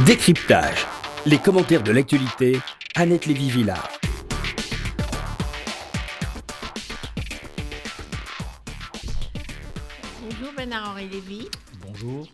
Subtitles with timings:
[0.00, 0.84] Décryptage.
[1.24, 2.58] Les commentaires de l'actualité,
[2.96, 3.92] Annette Lévy-Villard.
[10.20, 11.48] Bonjour Bernard-Henri Lévy.
[11.86, 12.26] Bonjour.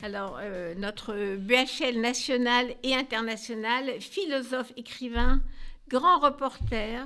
[0.00, 5.42] Alors, euh, notre BHL national et international, philosophe, écrivain,
[5.88, 7.04] grand reporter,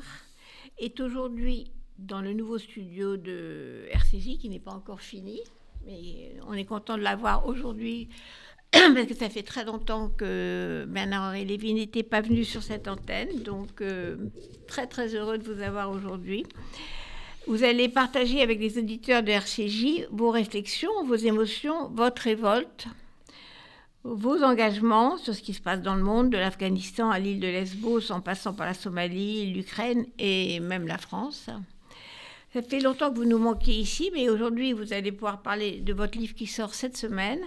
[0.78, 5.40] est aujourd'hui dans le nouveau studio de RCJ qui n'est pas encore fini.
[5.86, 8.10] Mais on est content de l'avoir aujourd'hui
[8.94, 13.42] parce que ça fait très longtemps que Bernard-Henri Lévy n'était pas venu sur cette antenne.
[13.42, 14.16] Donc, euh,
[14.66, 16.44] très très heureux de vous avoir aujourd'hui.
[17.46, 22.86] Vous allez partager avec les auditeurs de RCJ vos réflexions, vos émotions, votre révolte,
[24.04, 27.48] vos engagements sur ce qui se passe dans le monde, de l'Afghanistan à l'île de
[27.48, 31.50] Lesbos, en passant par la Somalie, l'Ukraine et même la France.
[32.52, 35.92] Ça fait longtemps que vous nous manquez ici, mais aujourd'hui, vous allez pouvoir parler de
[35.92, 37.40] votre livre qui sort cette semaine,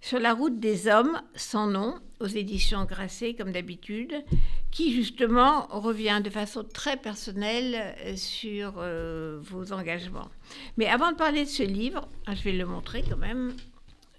[0.00, 4.24] Sur la route des hommes, sans nom, aux éditions Grasset, comme d'habitude,
[4.70, 10.28] qui justement revient de façon très personnelle euh, sur euh, vos engagements.
[10.76, 13.54] Mais avant de parler de ce livre, ah, je vais le montrer quand même,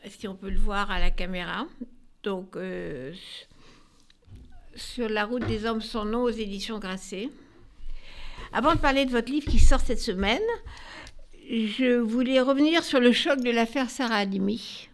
[0.05, 1.65] si on peut le voir à la caméra.
[2.23, 3.13] Donc, euh,
[4.75, 7.29] sur la route des hommes sans nom aux éditions Grasset.
[8.51, 10.41] Avant de parler de votre livre qui sort cette semaine,
[11.49, 14.88] je voulais revenir sur le choc de l'affaire Sarah Halimi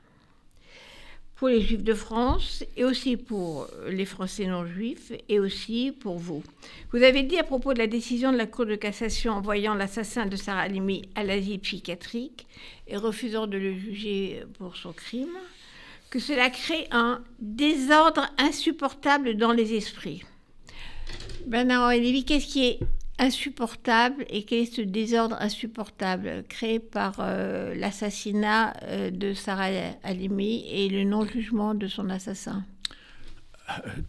[1.36, 6.18] pour les Juifs de France et aussi pour les Français non juifs et aussi pour
[6.18, 6.44] vous.
[6.92, 10.26] Vous avez dit à propos de la décision de la Cour de cassation envoyant l'assassin
[10.26, 12.48] de Sarah Halimi à l'asile psychiatrique
[12.88, 15.38] et refusant de le juger pour son crime
[16.10, 20.24] que cela crée un désordre insupportable dans les esprits.
[21.46, 22.80] Bernard Lévy, qu'est-ce qui est
[23.18, 29.70] insupportable et quel est ce désordre insupportable créé par euh, l'assassinat euh, de Sarah
[30.04, 32.66] Halimi et le non-jugement de son assassin?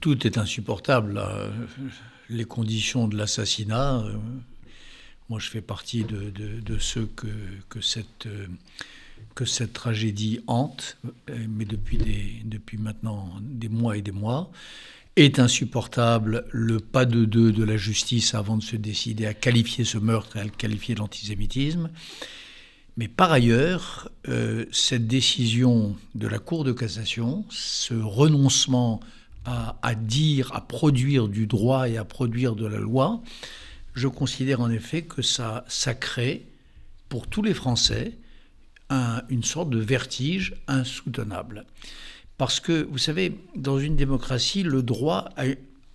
[0.00, 1.20] Tout est insupportable.
[2.28, 4.16] Les conditions de l'assassinat, euh,
[5.28, 7.28] moi je fais partie de, de, de ceux que,
[7.68, 8.28] que, cette,
[9.34, 10.98] que cette tragédie hante,
[11.48, 14.50] mais depuis, des, depuis maintenant des mois et des mois
[15.16, 19.84] est insupportable le pas de deux de la justice avant de se décider à qualifier
[19.84, 21.90] ce meurtre et à le qualifier d'antisémitisme.
[22.98, 29.00] Mais par ailleurs, euh, cette décision de la Cour de cassation, ce renoncement
[29.44, 33.22] à, dire, à produire du droit et à produire de la loi,
[33.94, 35.64] je considère en effet que ça,
[36.00, 36.46] crée
[37.08, 38.18] pour tous les Français
[38.90, 41.64] un, une sorte de vertige insoutenable.
[42.38, 45.30] Parce que, vous savez, dans une démocratie, le droit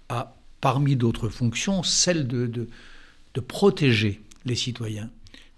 [0.09, 2.67] a, parmi d'autres fonctions, celle de, de,
[3.33, 5.09] de, protéger les citoyens,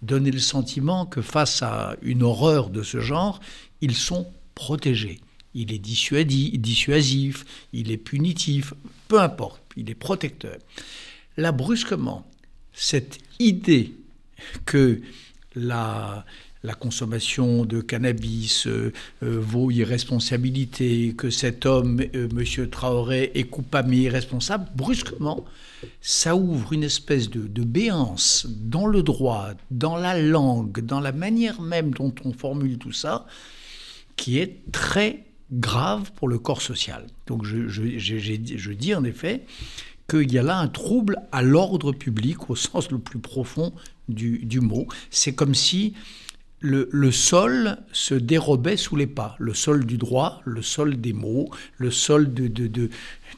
[0.01, 3.39] donner le sentiment que face à une horreur de ce genre,
[3.81, 5.19] ils sont protégés.
[5.53, 8.73] Il est dissuasif, il est punitif,
[9.07, 10.57] peu importe, il est protecteur.
[11.37, 12.27] Là, brusquement,
[12.73, 13.93] cette idée
[14.65, 15.01] que
[15.55, 16.25] la,
[16.63, 22.69] la consommation de cannabis euh, euh, vaut irresponsabilité, que cet homme, euh, M.
[22.69, 25.43] Traoré, est coupable mais irresponsable, brusquement,
[25.99, 31.61] ça ouvre une espèce de, béance dans le droit, dans la langue, dans la manière
[31.61, 33.25] même dont on formule tout ça,
[34.15, 37.07] qui est très grave pour le corps social.
[37.27, 39.43] Donc je, dis en effet
[40.09, 43.73] qu'il y a là un trouble à l'ordre public au sens le plus profond
[44.07, 44.87] du mot.
[45.09, 45.93] C'est comme si
[46.63, 51.49] le, sol se dérobait sous les pas, le sol du droit, le sol des mots,
[51.77, 52.89] le sol de, de, de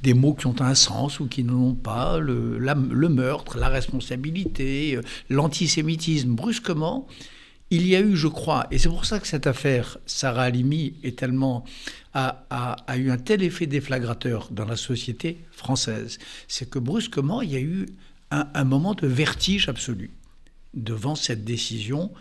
[0.03, 4.99] des mots qui ont un sens ou qui n'en ont pas, le, meurtre, la responsabilité,
[5.29, 6.35] l'antisémitisme.
[6.35, 7.07] Brusquement,
[7.71, 10.93] il y a eu, je crois, et c'est pour ça que cette affaire Sarah Halimi
[11.03, 11.63] est tellement
[12.13, 17.51] a, a, eu un tel effet déflagrateur dans la société française, c'est que brusquement, il
[17.51, 17.87] y a eu
[18.29, 20.11] un moment de vertige absolu
[20.75, 22.11] devant cette décision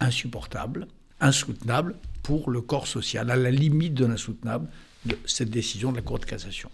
[0.00, 0.86] insupportable,
[1.20, 4.68] insoutenable pour le corps social, à la limite de l'insoutenable
[5.04, 6.70] de cette décision de la Cour de cassation.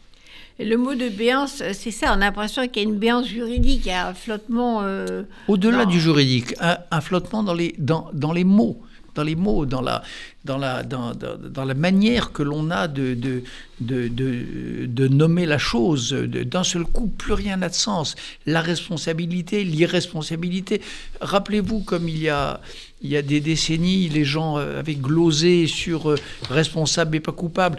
[0.59, 3.83] Le mot de béance, c'est ça, on a l'impression qu'il y a une béance juridique,
[3.85, 4.83] il y a un flottement...
[4.83, 8.81] Euh, Au-delà du juridique, un, un, flottement dans les, dans, dans les mots
[9.15, 10.03] dans les mots, dans la,
[10.45, 13.43] dans la, dans, dans, dans la manière que l'on a de, de,
[13.81, 16.13] de, de, de nommer la chose.
[16.13, 18.15] D'un seul coup, plus rien n'a de sens.
[18.47, 20.81] La responsabilité, l'irresponsabilité.
[21.21, 22.61] Rappelez-vous, comme il y a,
[23.03, 26.17] il y a des décennies, les gens avaient glosé sur euh,
[26.49, 27.79] responsable et pas coupable.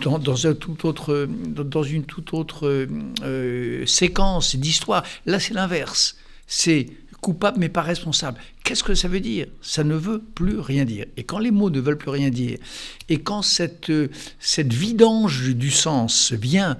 [0.00, 0.18] Dans
[1.82, 2.86] une toute autre
[3.22, 5.04] euh, séquence d'histoire.
[5.26, 6.16] Là, c'est l'inverse.
[6.46, 6.86] C'est
[7.20, 8.38] coupable mais pas responsable.
[8.64, 9.46] Qu'est-ce que ça veut dire?
[9.60, 11.06] Ça ne veut plus rien dire.
[11.16, 12.58] Et quand les mots ne veulent plus rien dire,
[13.08, 13.92] et quand cette,
[14.40, 16.78] cette vidange du sens vient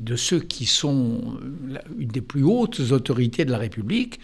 [0.00, 1.38] de ceux qui sont
[1.98, 4.20] une des plus hautes autorités de la République,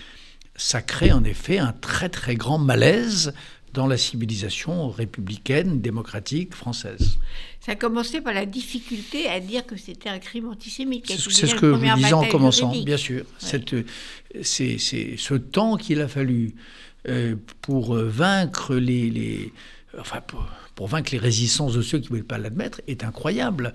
[0.57, 3.33] ça crée en effet un très très grand malaise
[3.73, 7.17] dans la civilisation républicaine, démocratique, française.
[7.61, 11.07] Ça a commencé par la difficulté à dire que c'était un crime antisémite.
[11.07, 13.25] C'est ce que vous disais en commençant, bien sûr.
[13.39, 16.55] C'est ce temps qu'il a fallu
[17.09, 19.53] euh, pour euh, vaincre les, les
[19.99, 20.21] enfin
[20.75, 23.75] pour, vaincre les résistances de ceux qui ne voulaient pas l'admettre est incroyable.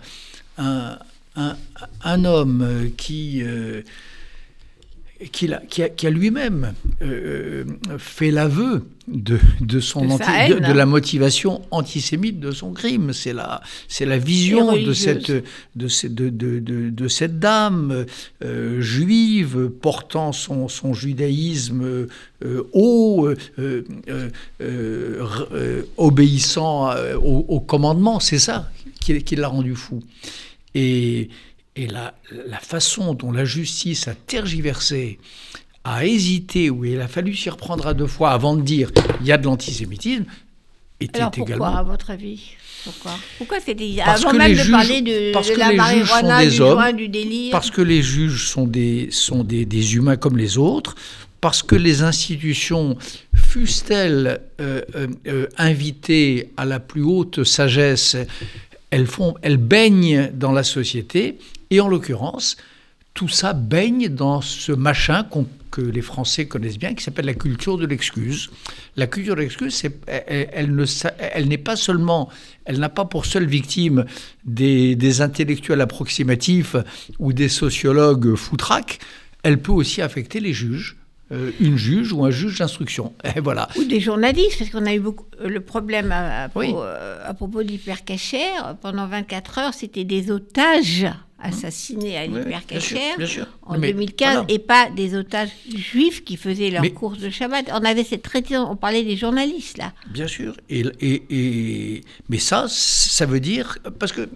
[0.57, 0.97] Un,
[1.35, 1.57] un,
[2.03, 3.81] un homme qui euh,
[5.31, 7.63] qui a, qui a, lui-même euh,
[7.97, 13.13] fait l'aveu de, de, son de, de, la motivation antisémite de son crime.
[13.13, 15.31] C'est la, c'est la vision de cette,
[15.75, 18.05] de, cette dame
[18.43, 22.07] euh, juive portant son, son judaïsme
[22.45, 23.29] euh, haut,
[25.97, 28.19] obéissant au, au commandement.
[28.19, 28.69] C'est ça
[28.99, 30.03] qui, qui l'a rendu fou.
[30.75, 31.29] Et,
[31.77, 32.13] et la,
[32.47, 35.19] la, façon dont la justice a tergiversé,
[35.83, 38.91] a hésité, où il a fallu s'y reprendre à deux fois avant de dire
[39.21, 40.25] il y a de l'antisémitisme,
[40.99, 41.77] était Alors pourquoi, également.
[41.77, 42.51] à votre avis?
[42.83, 43.11] Pourquoi?
[43.37, 46.43] Pourquoi c'était avant même de parler de, parce de que la les juges sont marijuana,
[46.45, 47.51] des du hommes, joint, du délire?
[47.51, 50.95] Parce que les juges sont des, sont des, des humains comme les autres,
[51.41, 52.97] parce que les institutions,
[53.47, 58.17] fussent-elles euh, euh, euh, invitées à la plus haute sagesse,
[58.89, 61.37] elles, font, elles baignent dans la société
[61.69, 62.57] et en l'occurrence,
[63.13, 65.25] tout ça baigne dans ce machin
[65.71, 68.51] que les Français connaissent bien, qui s'appelle la culture de l'excuse.
[68.95, 70.85] La culture de l'excuse, elle, elle, ne,
[71.17, 72.29] elle n'est pas seulement,
[72.65, 74.05] elle n'a pas pour seule victime
[74.45, 76.75] des, des, intellectuels approximatifs
[77.17, 78.99] ou des sociologues foutraques,
[79.41, 80.95] elle peut aussi affecter les juges.
[81.31, 83.13] Euh, une juge ou un juge d'instruction.
[83.43, 83.67] Voilà.
[83.77, 86.73] Ou des journalistes, parce qu'on a eu beaucoup, le problème à, à, oui.
[87.25, 88.77] à propos d'hypercachère.
[88.81, 91.07] Pendant 24 heures, c'était des otages
[91.39, 93.25] assassinés à l'hypercachère oui,
[93.63, 94.45] en mais 2015 voilà.
[94.49, 97.69] et pas des otages juifs qui faisaient leur mais, course de Shabbat.
[97.73, 99.93] On avait cette on parlait des journalistes là.
[100.09, 100.55] Bien sûr.
[100.69, 104.29] Et, et, et, mais ça, ça veut dire parce que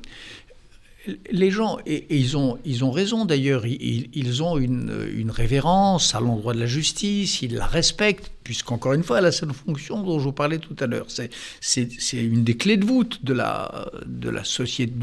[1.31, 5.31] les gens, et, et, ils, ont, ils ont raison d'ailleurs, ils, ils, ont une, une,
[5.31, 9.51] révérence à l'endroit de la justice, ils la respectent, puisqu'encore une fois, elle a cette
[9.51, 11.07] fonction dont je vous parlais tout à l'heure.
[11.09, 14.94] C'est une des clés de voûte de la, de la société,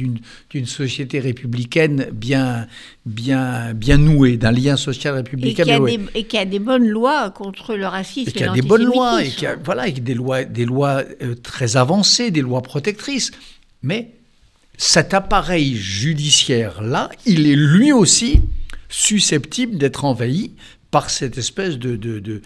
[0.51, 2.69] d'une société républicaine bien,
[3.05, 5.65] bien, bien nouée, d'un lien social républicain.
[5.65, 8.31] Et qui, a des, et qui a des bonnes lois contre le racisme.
[8.31, 11.03] Et qui a des bonnes lois, et qui a, voilà, avec des lois, des lois
[11.23, 13.33] euh, très avancées, des lois protectrices.
[13.83, 14.18] Mais
[14.79, 18.41] cet appareil judiciaire-là, il est lui aussi
[18.89, 20.53] susceptible d'être envahi
[20.91, 22.41] par cette espèce de,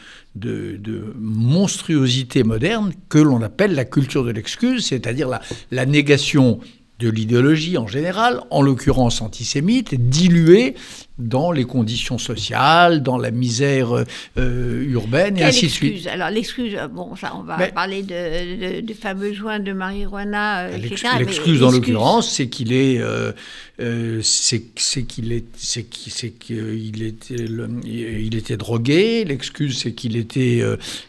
[1.15, 5.29] monstruosité moderne que l'on appelle la culture de l'excuse, c'est-à-dire
[5.71, 6.59] la, négation
[6.99, 10.75] de l'idéologie en général, en l'occurrence antisémite, diluée
[11.19, 14.05] dans les conditions sociales, dans la misère
[14.39, 16.07] euh, urbaine Quelle et ainsi excuse de suite.
[16.09, 20.65] Alors l'excuse, bon, ça, on va mais, parler de, de, de, fameux joints de marijuana,
[20.65, 21.09] euh, etc.
[21.19, 23.33] L'excuse dans l'occurrence, c'est qu'il est, euh,
[24.23, 24.63] c'est
[25.07, 29.25] qu'il est, c'est qu'il était, le, il était drogué.
[29.25, 30.63] L'excuse, c'est qu'il était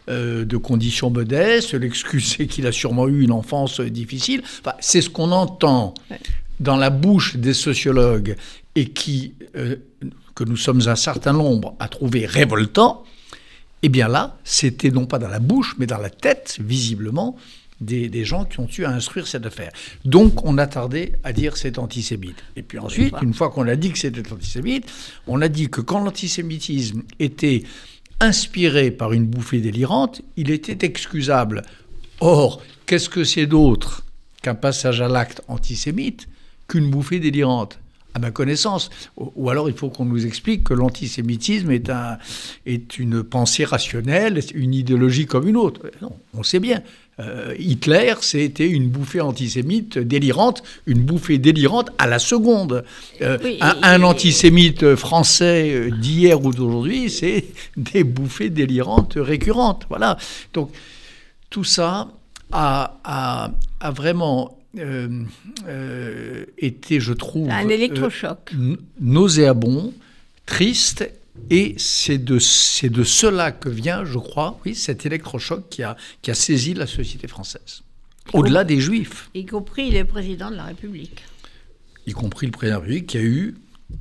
[0.08, 1.74] de conditions modestes.
[1.74, 4.42] L'excuse, c'est qu'il a sûrement eu une enfance difficile.
[4.60, 5.94] Enfin, c'est ce qu'on entend.
[6.10, 6.18] Ouais
[6.60, 8.36] dans la bouche des sociologues
[8.74, 9.76] et qui, euh,
[10.34, 13.04] que nous sommes un certain nombre à trouver révoltant,
[13.82, 17.36] eh bien là, c'était non pas dans la bouche, mais dans la tête, visiblement,
[17.80, 19.70] des, des, gens qui ont eu à instruire cette affaire.
[20.04, 22.42] Donc, on a tardé à dire c'est antisémite.
[22.56, 24.90] Et puis ensuite, une fois qu'on a dit que c'était antisémite,
[25.26, 27.64] on a dit que quand l'antisémitisme était
[28.20, 31.62] inspiré par une bouffée délirante, il était excusable.
[32.20, 34.04] Or, qu'est-ce que c'est d'autre
[34.42, 36.28] qu'un passage à l'acte antisémite
[36.68, 37.78] qu'une bouffée délirante?
[38.14, 38.90] À ma connaissance.
[39.16, 42.18] Ou alors il faut qu'on nous explique que l'antisémitisme est, un,
[42.64, 45.82] est une pensée rationnelle, une idéologie comme une autre.
[46.00, 46.82] Non, on sait bien.
[47.20, 52.84] Euh, Hitler, c'était une bouffée antisémite délirante, une bouffée délirante à la seconde.
[53.22, 57.44] Euh, oui, un, un, antisémite français d'hier ou d'aujourd'hui, c'est
[57.76, 59.86] des bouffées délirantes récurrentes.
[59.88, 60.18] Voilà.
[60.52, 60.72] Donc
[61.50, 62.08] tout ça
[62.50, 65.24] a, a, a vraiment euh,
[65.66, 69.92] euh, était, je trouve, un électrochoc, euh, nauséabond,
[70.46, 71.08] triste,
[71.50, 75.96] et c'est de, c'est de cela que vient, je crois, oui, cet électrochoc qui a,
[76.22, 77.82] qui a saisi la société française,
[78.32, 79.30] au-delà des Juifs.
[79.34, 81.22] Y compris le président de la République.
[82.06, 83.54] Y compris le président de la République qui a eu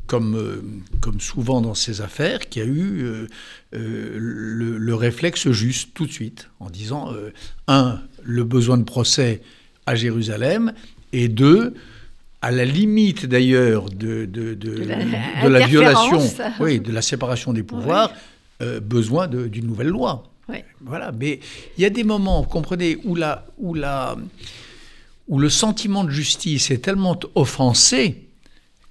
[0.08, 0.62] comme, euh,
[1.01, 3.27] comme souvent dans ces affaires, qui a eu euh,
[3.74, 7.13] euh, le, le, réflexe juste tout de suite, en disant,
[7.68, 9.42] un, le besoin de procès
[9.86, 10.74] à Jérusalem,
[11.12, 11.74] et deux,
[12.42, 16.22] à la limite d'ailleurs de, de, de, de, la, la violation,
[16.60, 18.12] oui, de la séparation des pouvoirs,
[18.62, 18.68] oui.
[18.82, 20.24] besoin d'une nouvelle loi.
[20.50, 20.58] Oui.
[20.82, 21.40] Voilà, mais
[21.78, 24.18] il y a des moments, vous comprenez, où, la, où, la,
[25.28, 28.28] où le sentiment de justice est tellement offensé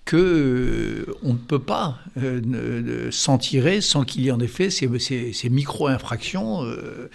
[0.04, 4.70] que euh, on ne peut pas euh, s'en tirer sans qu'il y ait en effet
[4.70, 7.08] ces, ces, ces micro-infractions, euh,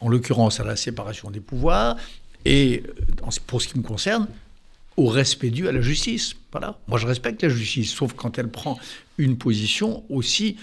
[0.00, 1.96] en l'occurrence à la séparation des pouvoirs,
[2.44, 2.82] et
[3.46, 4.28] pour ce qui me concerne,
[4.96, 6.34] au respect dû à la justice.
[6.52, 6.78] Voilà.
[6.86, 8.78] Moi, je respecte la justice, sauf quand elle prend
[9.18, 10.56] une position aussi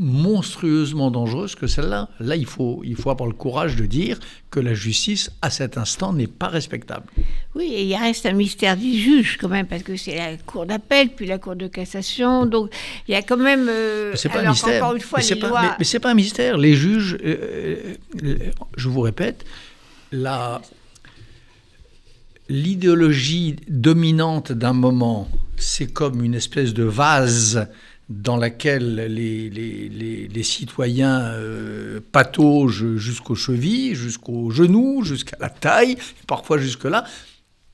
[0.00, 2.08] monstrueusement dangereuse que celle-là.
[2.20, 5.76] Là, il faut, il faut avoir le courage de dire que la justice, à cet
[5.76, 7.06] instant, n'est pas respectable.
[7.56, 10.66] Oui, et il reste un mystère du juge quand même, parce que c'est la Cour
[10.66, 12.46] d'appel, puis la Cour de cassation.
[12.46, 12.72] Donc,
[13.08, 13.68] il y a quand même...
[13.68, 14.84] Euh, c'est pas un mystère.
[14.84, 15.62] Encore une fois, mais les pas, lois...
[15.62, 16.58] mais, mais c'est pas un mystère.
[16.58, 17.94] Les juges, euh,
[18.76, 19.44] je vous répète,
[20.12, 20.62] la...
[22.50, 25.28] L'idéologie dominante d'un moment,
[25.58, 27.68] c'est comme une espèce de vase
[28.08, 37.04] dans laquelle les, citoyens euh, pataugent jusqu'aux chevilles, jusqu'aux genoux, jusqu'à la taille, parfois jusque-là,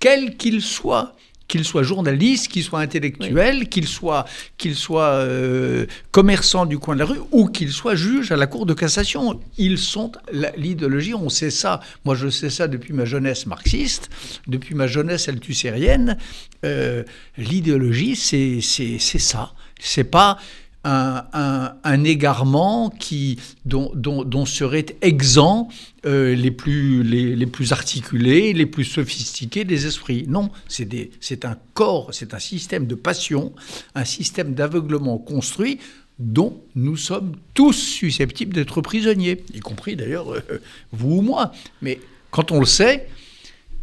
[0.00, 1.14] quel qu'il soit,
[1.48, 3.68] qu'il soit journaliste, qu'il soit intellectuel, oui.
[3.68, 4.24] qu'il soit,
[4.56, 8.46] qu'il soit euh, commerçant du coin de la rue ou qu'il soit juge à la
[8.46, 9.40] Cour de cassation.
[9.58, 10.12] Ils sont
[10.56, 11.80] l'idéologie, on sait ça.
[12.04, 14.10] Moi, je sais ça depuis ma jeunesse marxiste,
[14.46, 16.16] depuis ma jeunesse althusérienne.
[16.64, 17.04] Euh,
[17.36, 19.52] l'idéologie, c'est ça.
[19.78, 20.38] C'est pas
[20.84, 25.68] un, un, égarement qui, dont, seraient exempts
[26.04, 30.24] euh, les, plus, les, plus articulés, les plus sophistiqués des esprits.
[30.28, 33.52] Non, c'est un corps, c'est un système de passion,
[33.94, 35.78] un système d'aveuglement construit
[36.18, 40.60] dont nous sommes tous susceptibles d'être prisonniers, y compris d'ailleurs euh,
[40.92, 41.52] vous ou moi.
[41.82, 41.98] Mais
[42.30, 43.08] quand on le sait,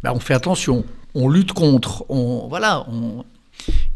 [0.02, 3.24] ben on fait attention, on lutte contre, on, voilà, on,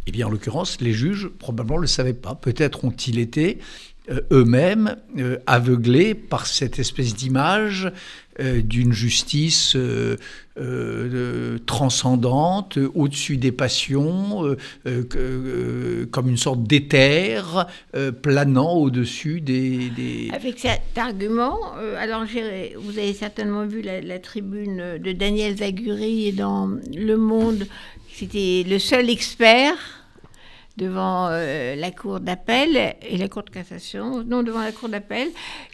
[0.06, 2.35] eh bien, en l'occurrence, les juges probablement ne le savaient pas.
[2.35, 3.58] Peut-être ont-ils été
[4.08, 7.90] euh, eux-mêmes euh, aveuglés par cette espèce d'image
[8.38, 9.76] euh, d'une justice
[11.66, 14.56] transcendante, au-dessus des passions,
[16.11, 17.66] comme une sorte d'éther
[18.23, 21.58] planant au-dessus des, des, Avec cet argument,
[21.99, 22.25] alors
[22.78, 27.66] vous avez certainement vu la, la tribune de Daniel Zaguri dans Le Monde,
[28.18, 29.76] c'était le seul expert
[30.78, 35.28] devant euh, la Cour d'appel et la Cour de cassation, non, devant la Cour d'appel,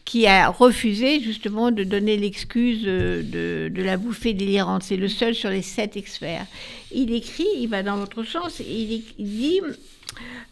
[0.04, 4.82] qui a refusé justement de donner l'excuse de, de, la bouffée délirante.
[4.82, 6.46] C'est le seul sur les sept experts.
[6.90, 9.61] Il écrit, il va dans votre sens, il, il dit...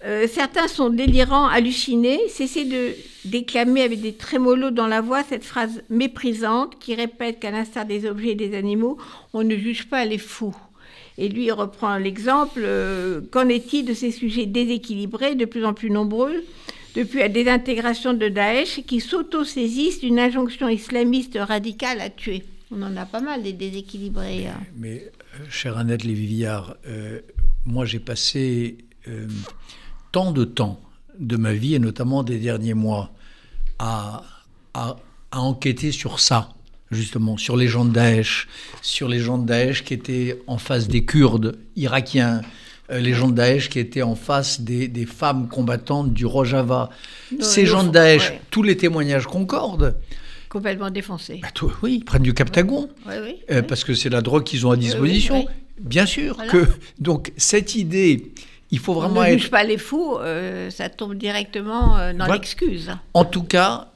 [0.07, 2.21] Euh, certains sont délirants, hallucinés.
[2.29, 2.95] Cessez de
[3.27, 8.07] déclamer avec des trémolos dans la voix cette phrase méprisante qui répète qu'à l'instar des
[8.07, 8.97] objets et des animaux,
[9.35, 10.57] on ne juge pas les fous.
[11.21, 15.75] Et lui il reprend l'exemple, euh, qu'en est-il de ces sujets déséquilibrés, de plus en
[15.75, 16.43] plus nombreux,
[16.97, 22.43] depuis la désintégration de Daesh, qui s'auto-saisissent d'une injonction islamiste radicale à tuer?
[22.73, 24.47] On en a pas mal des déséquilibrés.
[24.47, 24.61] Hein.
[24.77, 27.21] Mais, euh, chère Annette Lévy-Villard, euh,
[27.67, 29.27] moi j'ai passé euh,
[30.13, 30.81] tant de temps
[31.19, 33.11] de ma vie, et notamment des derniers mois,
[33.79, 34.23] à,
[34.73, 34.97] à,
[35.33, 36.49] à enquêter sur ça
[36.91, 38.49] justement, sur les gens de Daesh,
[38.83, 42.43] sur les gens de Daesh qui étaient en face des Kurdes irakiens,
[42.91, 46.91] euh, les gens de Daesh qui étaient en face des, des femmes combattantes du Rojava.
[47.33, 48.41] Non, Ces gens de Daesh, ouais.
[48.51, 49.97] tous les témoignages concordent.
[50.49, 51.39] Complètement défoncés.
[51.41, 54.43] Bah, tout, oui, ils prennent du captagon, oui, oui, euh, parce que c'est la drogue
[54.43, 55.47] qu'ils ont à disposition.
[55.79, 56.51] Bien sûr voilà.
[56.51, 56.67] que
[56.99, 58.33] donc cette idée,
[58.73, 59.39] il faut vraiment On ne être.
[59.39, 62.35] juge pas les fous, euh, ça tombe directement dans voilà.
[62.35, 62.91] l'excuse.
[63.15, 63.93] En tout cas,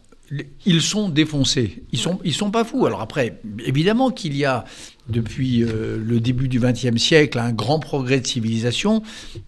[0.64, 1.82] ils sont défoncés.
[1.92, 2.86] Ils sont, ils sont pas fous.
[2.86, 4.64] Alors après, évidemment qu'il y a
[5.08, 9.02] depuis euh, le début du XXe siècle un grand progrès de civilisation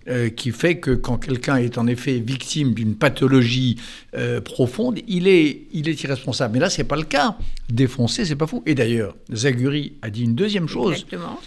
[0.09, 3.77] euh, qui fait que quand quelqu'un est en effet victime d'une pathologie
[4.15, 6.55] euh, profonde, il est, il est irresponsable.
[6.55, 7.37] Mais là, c'est pas le cas.
[7.71, 8.63] Défoncer, c'est pas fou.
[8.67, 10.93] Et d'ailleurs, Zaguri a dit une deuxième chose.
[10.93, 11.41] Exactement.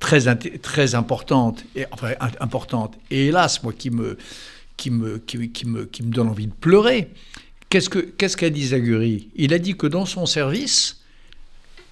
[0.00, 2.08] Très, très importante, et, enfin
[2.40, 4.18] importante, et hélas, moi qui me,
[4.76, 7.08] qui me, qui, qui me, qui me donne envie de pleurer,
[7.68, 9.28] Qu'est-ce qu'a qu qu dit Zaguri?
[9.36, 11.00] Il a dit que dans son service,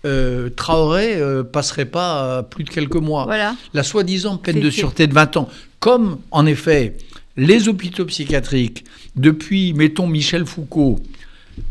[0.05, 3.25] euh, Traoré euh, passerait pas plus de quelques mois.
[3.25, 3.57] Voilà.
[3.73, 5.49] La soi-disant peine de sûreté de 20 ans.
[5.81, 6.97] Comme, en effet,
[7.37, 8.85] les hôpitaux psychiatriques,
[9.17, 11.01] depuis, mettons, Michel Foucault,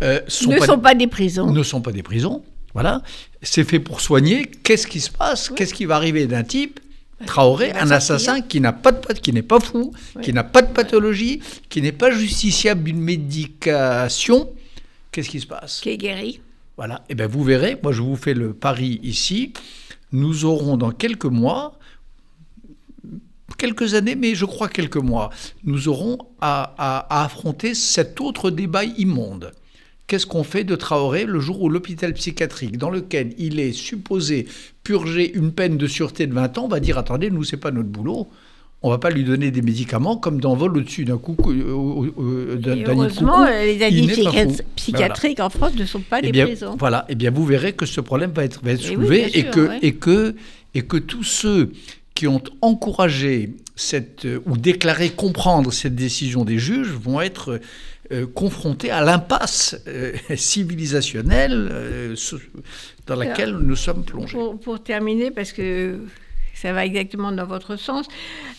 [0.02, 1.52] euh, sont ne pas sont pas des prisons.
[1.52, 2.44] Ne sont pas des prisons.
[2.74, 3.02] Voilà.
[3.42, 4.50] C'est fait pour soigner.
[4.64, 5.50] Qu'est-ce qui se passe?
[5.50, 5.56] Oui.
[5.58, 6.80] Qu'est-ce qui va arriver d'un type
[7.26, 10.72] Traoré, un assassin qui n'a pas de qui n'est pas fou, qui n'a pas de
[10.72, 14.50] pathologie, qui n'est pas justiciable d'une médication.
[15.12, 15.82] Qu'est-ce qui se passe?
[15.82, 16.42] Qui est guéri.
[16.78, 16.96] Voilà.
[17.08, 17.78] Et eh bien vous verrez.
[17.82, 19.54] Moi, je vous fais le pari ici.
[20.12, 21.78] Nous aurons dans quelques mois
[23.64, 25.30] quelques années, mais je crois quelques mois,
[25.64, 29.52] nous aurons à, affronter cet autre débat immonde.
[30.08, 34.48] Qu'est-ce qu'on fait de Traoré le jour où l'hôpital psychiatrique, dans lequel il est supposé
[34.84, 37.90] purger une peine de sûreté de 20 ans, va dire attendez, nous, c'est pas notre
[37.90, 38.28] boulot.
[38.86, 41.38] On va pas lui donner des médicaments comme dans vol au-dessus d'un coup.
[41.48, 46.76] Euh, euh, heureusement, les addicts psychiatriques en France ne sont pas eh des prisons.
[46.78, 49.40] Voilà, et eh bien vous verrez que ce problème va être, va être eh soulevé
[49.40, 50.36] et, que, et, que,
[50.74, 51.72] et que tous ceux
[52.14, 57.60] qui ont encouragé cette, euh, ou déclaré comprendre cette décision des juges vont être
[58.12, 62.16] euh, confrontés à l'impasse euh, civilisationnelle
[63.08, 64.38] dans laquelle nous sommes plongés.
[64.62, 66.00] pour, terminer, parce que
[66.54, 68.08] ça va exactement dans votre sens.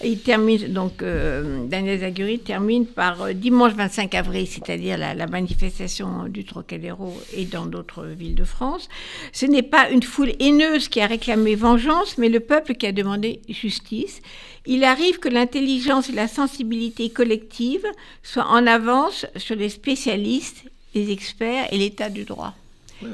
[0.05, 6.25] Il termine, donc, euh, Daniel Zaguri termine par euh, dimanche 25 avril, c'est-à-dire la, manifestation
[6.29, 8.89] du Trocadéro et dans d'autres villes de France.
[9.33, 12.93] Ce n'est pas une foule haineuse qui a réclamé vengeance, mais le peuple qui a
[12.93, 14.21] demandé justice.
[14.67, 17.85] Il arrive que l'intelligence et la sensibilité collective
[18.23, 22.55] soient en avance sur les spécialistes, les experts et l'état du droit.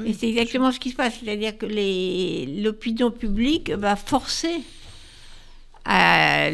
[0.07, 1.67] Et c'est exactement ce qui se passe, c'est-à-dire que
[2.63, 4.61] l'opinion publique va forcer
[5.85, 6.51] à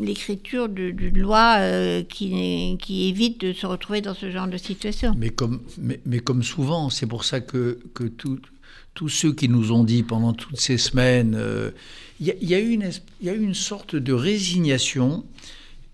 [0.00, 5.14] l'écriture d'une loi euh, qui, qui, évite de se retrouver dans ce genre de situation.
[5.16, 9.72] Mais comme, mais, mais comme souvent, c'est pour ça que, que tous ceux qui nous
[9.72, 11.70] ont dit pendant toutes ces semaines, euh,
[12.20, 12.90] il y, y, a eu une,
[13.22, 15.24] y a une sorte de résignation,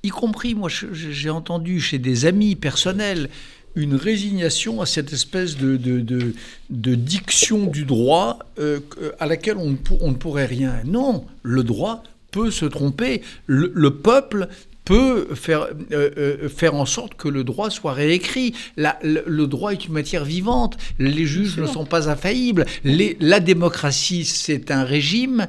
[0.02, 3.28] y compris, moi j'ai entendu chez des amis personnels,
[3.76, 8.80] une résignation à cette espèce de, de, diction du droit euh,
[9.20, 10.80] à laquelle on, ne pourrait rien.
[10.86, 12.02] Non, le droit
[12.32, 13.22] peut se tromper.
[13.46, 14.48] Le, peuple
[14.86, 18.54] peut faire, euh, euh, faire en sorte que le droit soit réécrit.
[18.76, 20.78] La, le, droit est une matière vivante.
[20.98, 22.64] Les juges ne sont pas infaillibles.
[22.84, 25.48] Les, la démocratie, c'est un régime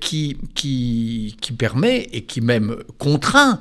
[0.00, 3.60] qui, qui, qui permet et qui même contraint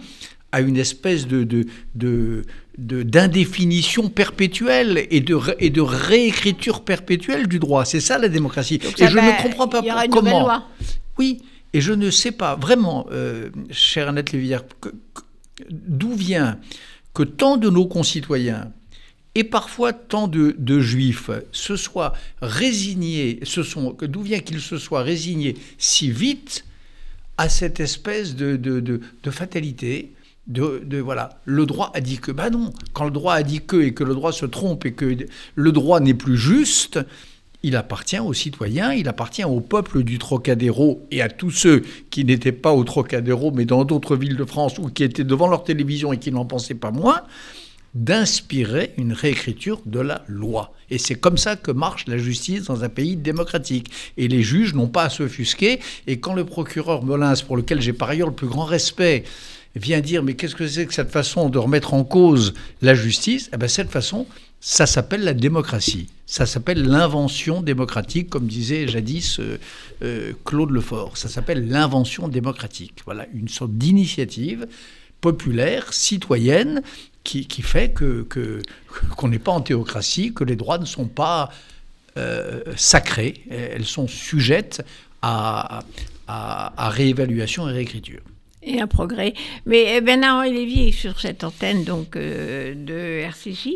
[0.52, 2.44] à une espèce de, de, de
[2.78, 7.84] d'indéfinition perpétuelle et de, et de réécriture perpétuelle du droit.
[7.84, 8.80] C'est ça la démocratie.
[8.98, 10.42] et je ne comprends pas comment.
[10.42, 10.64] Loi.
[11.18, 11.42] Oui,
[11.74, 14.64] et je ne sais pas vraiment, euh, chère Annette Lévière,
[15.70, 16.60] d'où vient
[17.14, 18.72] que tant de nos concitoyens
[19.36, 25.04] et parfois tant de, de juifs se soient résignés, sont, d'où vient qu'ils se soient
[25.04, 26.66] résignés si vite
[27.38, 30.14] à cette espèce de, de, de fatalité
[30.50, 33.78] de, voilà, le droit a dit que, bah non, quand le droit a dit que
[33.78, 35.16] et que le droit se trompe et que
[35.56, 37.00] le droit n'est plus juste,
[37.64, 42.24] il appartient aux citoyens, il appartient au peuple du Trocadéro et à tous ceux qui
[42.24, 45.64] n'étaient pas au Trocadéro mais dans d'autres villes de France ou qui étaient devant leur
[45.64, 47.24] télévision et qui n'en pensaient pas moins,
[47.96, 50.74] d'inspirer une réécriture de la loi.
[50.90, 53.92] Et c'est comme ça que marche la justice dans un pays démocratique.
[54.18, 55.80] Et les juges n'ont pas à s'offusquer.
[56.08, 59.24] Et quand le procureur Molins, pour lequel j'ai par ailleurs le plus grand respect,
[59.76, 63.50] vient dire mais qu'est-ce que c'est que cette façon de remettre en cause la justice?
[63.54, 64.26] Eh bien cette façon,
[64.62, 66.10] ça s'appelle la démocratie.
[66.26, 69.58] Ça s'appelle l'invention démocratique, comme disait jadis euh,
[70.04, 71.18] euh, Claude Lefort.
[71.18, 72.96] Ça s'appelle l'invention démocratique.
[73.06, 74.68] Voilà, une sorte d'initiative
[75.22, 76.82] populaire, citoyenne,
[77.24, 78.26] qui, fait que,
[79.16, 81.52] qu'on n'est pas en théocratie, que les droits ne sont pas
[82.18, 84.84] euh, sacrés, elles sont sujettes
[85.22, 85.84] à,
[86.28, 88.22] à réévaluation et réécriture
[88.62, 89.34] et un progrès.
[89.66, 93.70] Mais eh, Bernard Lévy est sur cette antenne donc de RCJ.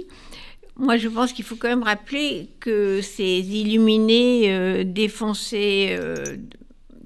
[0.76, 6.38] Moi, je pense qu'il faut quand même rappeler que ces illuminés euh, défoncés euh,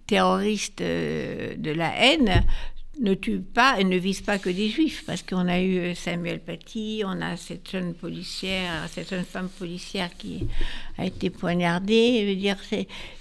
[0.08, 2.46] terroristes de la haine
[3.00, 6.40] ne tuent pas et ne visent pas que des juifs, parce qu'on a eu Samuel
[6.40, 10.48] Paty, on a cette jeune policière, cette jeune femme policière qui
[10.98, 12.22] a été poignardée.
[12.22, 12.58] Je veux dire,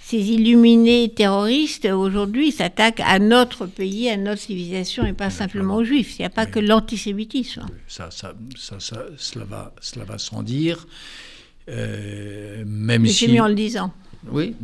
[0.00, 5.84] ces illuminés terroristes aujourd'hui s'attaquent à notre pays, à notre civilisation et pas simplement aux
[5.84, 6.18] juifs.
[6.18, 7.66] Il n'y a pas que l'antisémitisme.
[7.88, 8.78] Ça, ça, ça,
[9.16, 10.86] cela va, cela va sans dire.
[11.68, 13.28] Euh, même si...
[13.28, 13.92] mieux en le disant.
[14.32, 14.54] Oui,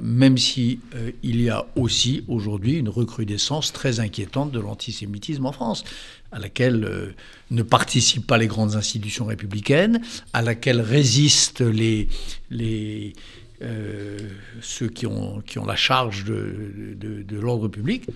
[0.00, 5.52] même si euh, il y a aussi aujourd'hui une recrudescence très inquiétante de l'antisémitisme en
[5.52, 5.84] France,
[6.32, 7.12] à laquelle euh,
[7.50, 12.08] ne participent pas les grandes institutions républicaines, à laquelle résistent les,
[13.62, 14.18] euh,
[14.60, 18.06] ceux qui ont, la charge de, l'ordre public,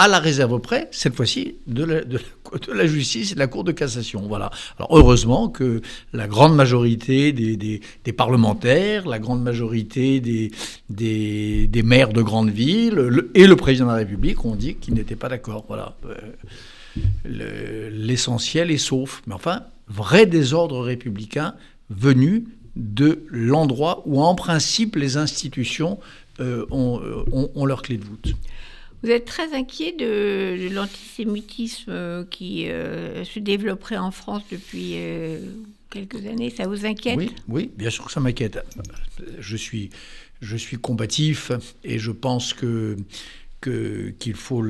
[0.00, 4.22] à la réserve près, cette fois-ci, de la, justice et de la Cour de cassation.
[4.26, 4.50] Voilà.
[4.78, 5.82] Alors heureusement que
[6.14, 10.50] la grande majorité des, des, parlementaires, la grande majorité des,
[10.88, 15.16] des, maires de grandes villes et le président de la République ont dit qu'ils n'étaient
[15.16, 15.66] pas d'accord.
[15.68, 15.94] Voilà.
[17.26, 19.22] Euh, l'essentiel est sauf.
[19.26, 21.54] Mais enfin, vrai désordre républicain
[21.90, 25.98] venu de l'endroit où, en principe, les institutions
[26.40, 28.34] euh, euh, ont, leur clé de voûte.
[29.02, 34.96] Vous êtes très inquiet de, l'antisémitisme euh, qui se développerait en France depuis
[35.90, 36.50] quelques années?
[36.50, 37.16] Ça vous inquiète?
[37.16, 38.58] Oui, oui, bien sûr que ça m'inquiète.
[39.38, 39.90] Je suis,
[40.40, 41.52] je suis combatif
[41.84, 42.96] et je pense que
[43.60, 44.64] qu'il faut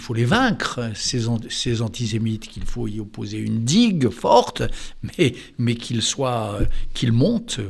[0.00, 4.62] faut les vaincre ces, ces antisémites, qu'il faut y opposer une digue forte,
[5.02, 6.60] mais mais qu'ils soient,
[6.94, 7.60] qu'ils montent.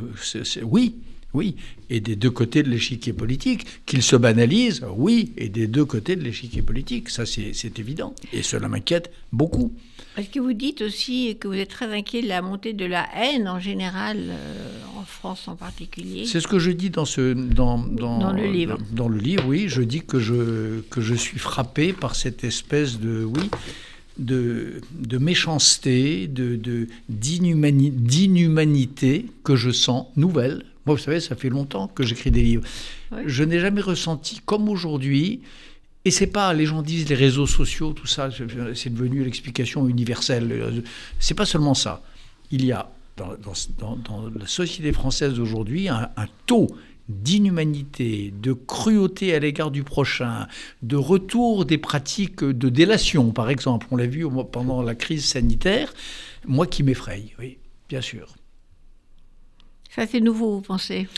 [0.62, 0.96] oui,
[1.34, 1.56] oui,
[1.90, 3.66] et des deux côtés de l'échiquier politique.
[3.84, 8.14] Qu'il se banalise, oui, et des deux côtés de l'échiquier politique, ça c'est évident.
[8.32, 9.72] Et cela m'inquiète beaucoup.
[10.16, 13.06] Est-ce que vous dites aussi que vous êtes très inquiet de la montée de la
[13.14, 16.26] haine en général, euh, en France en particulier?
[16.26, 18.78] C'est ce que je dis dans, ce, dans, dans, le livre.
[18.90, 19.66] Dans, le livre, oui.
[19.68, 23.24] Je dis que je, que je suis frappé par cette espèce de...
[23.24, 23.48] Oui,
[24.18, 31.86] de, de, méchanceté, de, d'inhumanité que je sens, nouvelle, moi, vous savez, ça fait longtemps
[31.86, 32.66] que j'écris des livres.
[33.26, 35.42] Je n'ai jamais ressenti comme aujourd'hui.
[36.06, 38.30] Et c'est pas, les gens disent les réseaux sociaux, tout ça,
[38.74, 40.82] c'est devenu l'explication universelle.
[41.18, 42.02] C'est pas seulement ça.
[42.50, 43.36] Il y a dans,
[44.34, 46.08] la société française d'aujourd'hui un,
[46.46, 46.68] taux
[47.10, 50.46] d'inhumanité, de cruauté à l'égard du prochain,
[50.82, 53.86] de retour des pratiques de délation, par exemple.
[53.90, 55.92] On l'a vu pendant la crise sanitaire,
[56.46, 57.58] moi qui m'effraie, oui,
[57.90, 58.37] bien sûr.
[59.98, 61.08] Ça, c'est nouveau, vous pensez?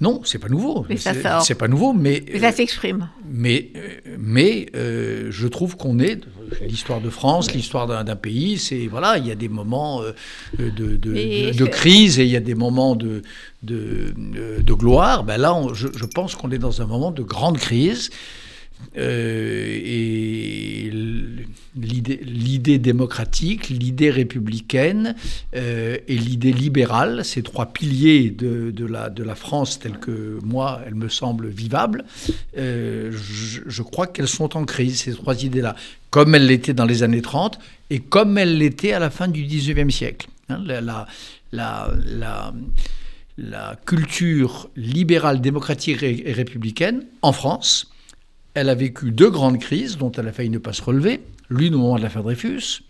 [0.00, 0.84] Non, c'est pas nouveau.
[0.88, 1.42] Mais ça sort.
[1.42, 2.24] C'est pas nouveau, mais.
[2.32, 3.08] Mais ça s'exprime.
[3.30, 6.18] Mais, euh, mais euh, je trouve qu'on est.
[6.66, 8.88] L'histoire de France, l'histoire d'un pays, c'est.
[8.88, 10.12] Voilà, il y a des moments euh,
[10.58, 13.22] de, de, crise et il y a des moments de,
[13.62, 15.22] de, gloire.
[15.22, 18.10] Ben là, je, je, pense qu'on est dans un moment de grande crise.
[18.96, 20.90] Euh, et
[21.76, 25.16] l'idée démocratique, l'idée républicaine
[25.56, 31.08] euh, et l'idée libérale, ces trois piliers de, la, France telle que moi, elle me
[31.08, 32.04] semble vivable,
[32.56, 35.74] euh, je, crois qu'elles sont en crise, ces trois idées-là,
[36.10, 37.58] comme elles l'étaient dans les années 30
[37.90, 40.28] et comme elles l'étaient à la fin du 19e siècle.
[40.48, 40.62] Hein,
[43.36, 47.90] la culture libérale, démocratique et républicaine en France
[48.54, 51.20] elle a vécu deux grandes crises dont elle a failli ne pas se relever.
[51.50, 52.82] L'une au moment de l'affaire Dreyfus,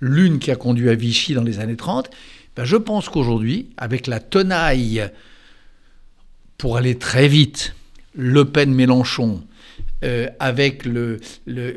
[0.00, 2.10] l'une qui a conduit à Vichy dans les années 30.
[2.56, 5.08] Ben, je pense qu'aujourd'hui, avec la tenaille,
[6.58, 7.74] pour aller très vite,
[8.14, 9.42] Le Pen-Mélenchon,
[10.04, 11.20] euh, avec le,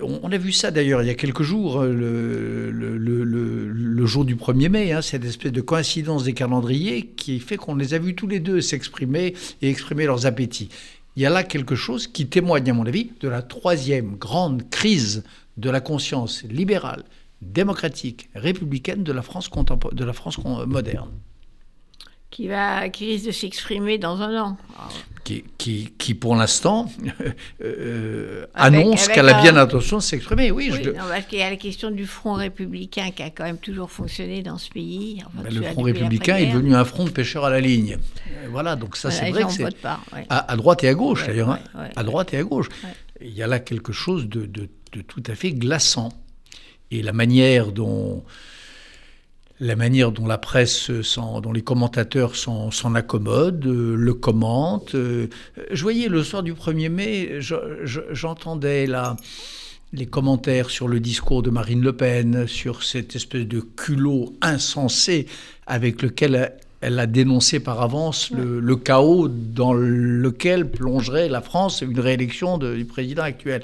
[0.02, 4.36] On a vu ça d'ailleurs il y a quelques jours, euh, le, le, jour du
[4.36, 8.16] 1er mai, hein, cette espèce de coïncidence des calendriers qui fait qu'on les a vus
[8.16, 10.70] tous les deux s'exprimer et exprimer leurs appétits
[11.18, 14.70] il y a là quelque chose qui témoigne, à mon avis, de la troisième grande
[14.70, 15.24] crise
[15.58, 17.04] de la conscience libérale,
[17.42, 19.50] démocratique, républicaine de la France,
[19.94, 21.10] de la France moderne.
[22.30, 24.58] Qui, va, qui risque de s'exprimer dans un an.
[25.24, 25.44] Qui,
[25.98, 26.88] qui, pour l'instant,
[27.64, 30.52] euh, annonce qu'elle a bien l'intention de s'exprimer.
[30.52, 33.58] Oui, oui parce qu'il y a la question du Front républicain qui a quand même
[33.58, 35.24] toujours fonctionné dans ce pays.
[35.50, 37.98] le Front républicain est devenu un front de pêcheurs à la ligne.
[38.50, 39.66] Voilà, donc ça c'est vrai que c'est
[40.30, 41.60] à, droite et à gauche d'ailleurs, hein.
[41.96, 42.70] à droite et à gauche.
[43.22, 44.70] Il y a là quelque chose de, de,
[45.02, 46.10] tout à fait glaçant.
[46.90, 48.24] Et la manière dont
[49.60, 54.94] la manière dont la presse, dont les commentateurs s'en accommodent, euh, le commentent.
[54.94, 55.28] Euh,
[55.72, 57.40] je voyais le soir du 1er mai,
[58.12, 59.18] j'entendais là
[59.94, 65.28] les commentaires sur le discours de Marine Le Pen, sur cette espèce de culot insensé
[65.66, 72.00] avec lequel elle a dénoncé par avance le, chaos dans lequel plongerait la France une
[72.00, 73.64] réélection du président actuel.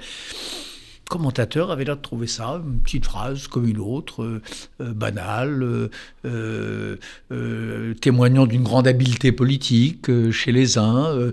[1.06, 4.42] Le commentateur avait l'air de trouver ça, une petite phrase comme une autre, euh,
[4.82, 5.90] euh, banale,
[6.26, 11.32] euh, témoignant d'une grande habileté politique chez les uns,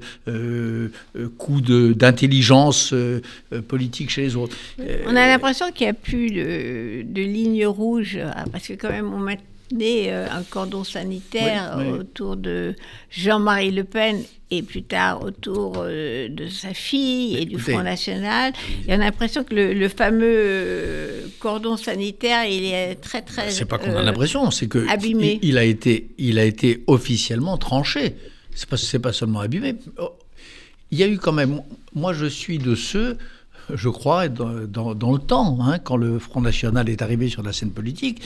[1.39, 2.93] coup d'intelligence
[3.69, 4.57] politique chez les autres.
[5.07, 8.19] On a l'impression qu'il n'y a plus de, de ligne rouge,
[8.53, 9.39] parce que quand même on met
[9.73, 12.75] euh, un cordon sanitaire autour de
[13.11, 18.53] Jean-Marie Le Pen et plus tard autour euh, de sa fille et du Front National.
[18.83, 23.51] Il y a l'impression que le, fameux euh, cordon sanitaire, il est très très.
[23.51, 25.39] C'est pas qu'on a l'impression, c'est que abîmé.
[25.43, 28.17] Il, a été, il a été officiellement tranché.
[28.55, 29.77] C'est pas, c'est pas seulement abîmé.
[30.91, 31.63] Il y a eu quand même.
[31.95, 33.17] Moi, je suis de ceux
[33.75, 37.53] je crois, dans, dans, le temps, hein, quand le Front National est arrivé sur la
[37.53, 38.21] scène politique,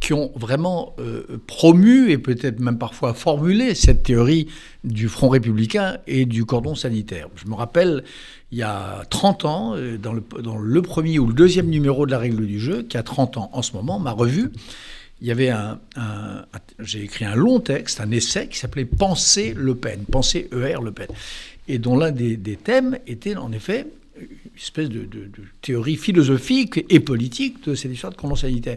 [0.00, 4.48] qui ont vraiment euh, promu et peut-être même parfois formulé cette théorie
[4.84, 7.28] du Front républicain et du cordon sanitaire.
[7.36, 8.04] Je me rappelle,
[8.52, 12.18] il y a 30 ans, euh, dans le, premier ou le deuxième numéro de la
[12.18, 14.50] règle du jeu, qui a 30 ans en ce moment, ma revue,
[15.22, 15.78] il y avait un,
[16.78, 20.92] j'ai écrit un long texte, un essai qui s'appelait Penser Le Pen, Penser ER Le
[20.92, 21.08] Pen,
[21.68, 23.86] et dont l'un des, thèmes était en effet
[24.18, 25.08] une espèce de,
[25.62, 28.76] théorie philosophique et politique de cette histoire de cordon sanitaire.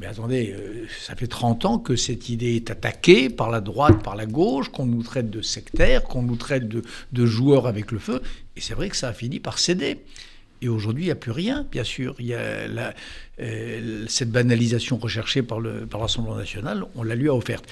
[0.00, 4.02] Mais attendez, euh, ça fait 30 ans que cette idée est attaquée par la droite,
[4.02, 7.92] par la gauche, qu'on nous traite de sectaires, qu'on nous traite de, de, joueurs avec
[7.92, 8.20] le feu.
[8.56, 9.98] Et c'est vrai que ça a fini par céder.
[10.62, 12.16] Et aujourd'hui, il n'y a plus rien, bien sûr.
[12.18, 12.94] Il y a
[13.40, 17.66] euh, cette banalisation recherchée par l'Assemblée par nationale, on la lui a offerte.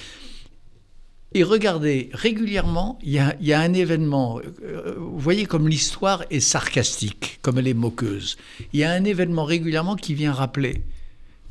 [1.35, 4.39] Et regardez, régulièrement, il y a, il y a un événement.
[4.63, 8.37] Euh, vous voyez comme l'histoire est sarcastique, comme elle est moqueuse.
[8.71, 10.83] Il y a un événement régulièrement qui vient rappeler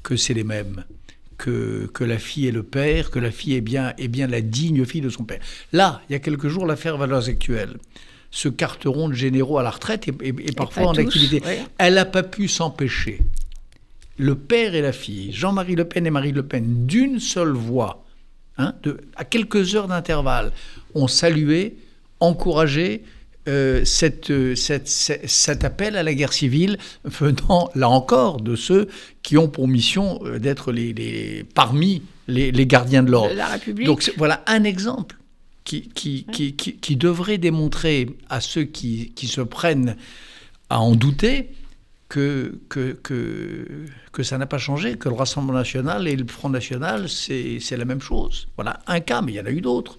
[0.03, 0.85] que c'est les mêmes.
[1.39, 4.41] Que, que, la fille est le père, que la fille est bien, est bien la
[4.41, 5.41] digne fille de son père.
[5.73, 7.79] Là, il y a quelques jours, l'affaire Valeurs Actuelles
[8.33, 11.43] ce carteron de généraux à la retraite et, parfois en activité.
[11.79, 13.21] Elle n'a pas pu s'empêcher.
[14.17, 18.05] Le père et la fille, Jean-Marie Le Pen et Marie Le Pen, d'une seule voix,
[18.57, 20.53] hein, de, à quelques heures d'intervalle,
[20.95, 21.77] ont salué,
[22.21, 23.03] encouragé
[23.49, 28.89] euh, cette, cette, cet appel à la guerre civile venant, là encore, de ceux
[29.23, 33.35] qui ont pour mission euh, d'être les, les, parmi les, les gardiens de l'ordre.
[33.35, 33.87] La République.
[33.87, 35.17] Donc voilà un exemple
[35.65, 39.97] qui, qui, qui, qui, devrait démontrer à ceux qui, se prennent
[40.71, 41.51] à en douter
[42.09, 46.49] que, que, que, que ça n'a pas changé, que le Rassemblement national et le Front
[46.49, 48.49] national, c'est la même chose.
[48.57, 49.99] Voilà un cas, mais il y en a eu d'autres.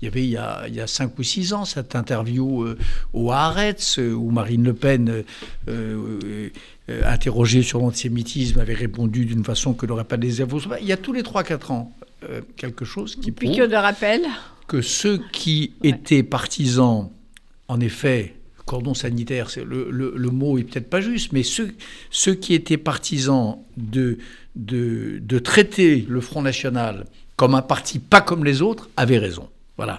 [0.00, 2.64] Il y avait il y, a, il y a cinq ou six ans cette interview
[2.64, 2.78] euh,
[3.12, 5.22] au Haaretz où Marine Le Pen, euh,
[5.68, 6.50] euh,
[7.04, 10.58] interrogée sur l'antisémitisme, avait répondu d'une façon que n'aurait pas des aveux.
[10.80, 11.92] Il y a tous les 3-4 ans
[12.56, 13.50] quelque chose qui prouve...
[13.50, 14.22] Piqûre de rappel
[14.66, 17.10] que ceux qui étaient partisans,
[17.68, 21.74] en effet, cordon sanitaire, le, le, mot est peut-être pas juste, mais ceux,
[22.10, 24.18] ceux qui étaient partisans de,
[24.56, 29.48] de, de, traiter le Front National comme un parti pas comme les autres avaient raison.
[29.76, 29.98] Voilà.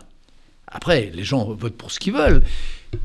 [0.67, 2.43] Après, les gens votent pour ce qu'ils veulent,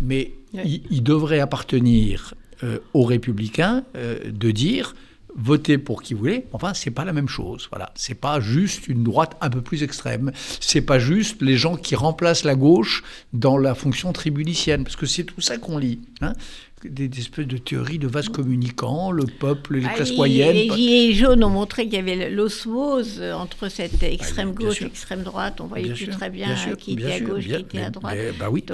[0.01, 4.95] mais ils, devraient appartenir euh, aux républicains euh, de dire
[5.35, 6.45] voter pour qui vous voulez.
[6.53, 7.69] Enfin, c'est pas la même chose.
[7.71, 10.33] Voilà, c'est pas juste une droite un peu plus extrême.
[10.61, 15.07] C'est pas juste les gens qui remplacent la gauche dans la fonction tribunicienne, parce que
[15.07, 16.01] c'est tout ça qu'on lit.
[16.21, 16.35] Hein
[16.85, 20.55] des, espèces de théories de vases communicants, le peuple, les ah, classes moyennes.
[20.55, 25.23] Les gilets jaunes ont montré qu'il y avait l'osmose entre cette extrême gauche et l'extrême
[25.23, 25.61] droite.
[25.61, 28.19] On voyait plus très bien, qui était à gauche, qui était à droite.
[28.39, 28.65] bah oui,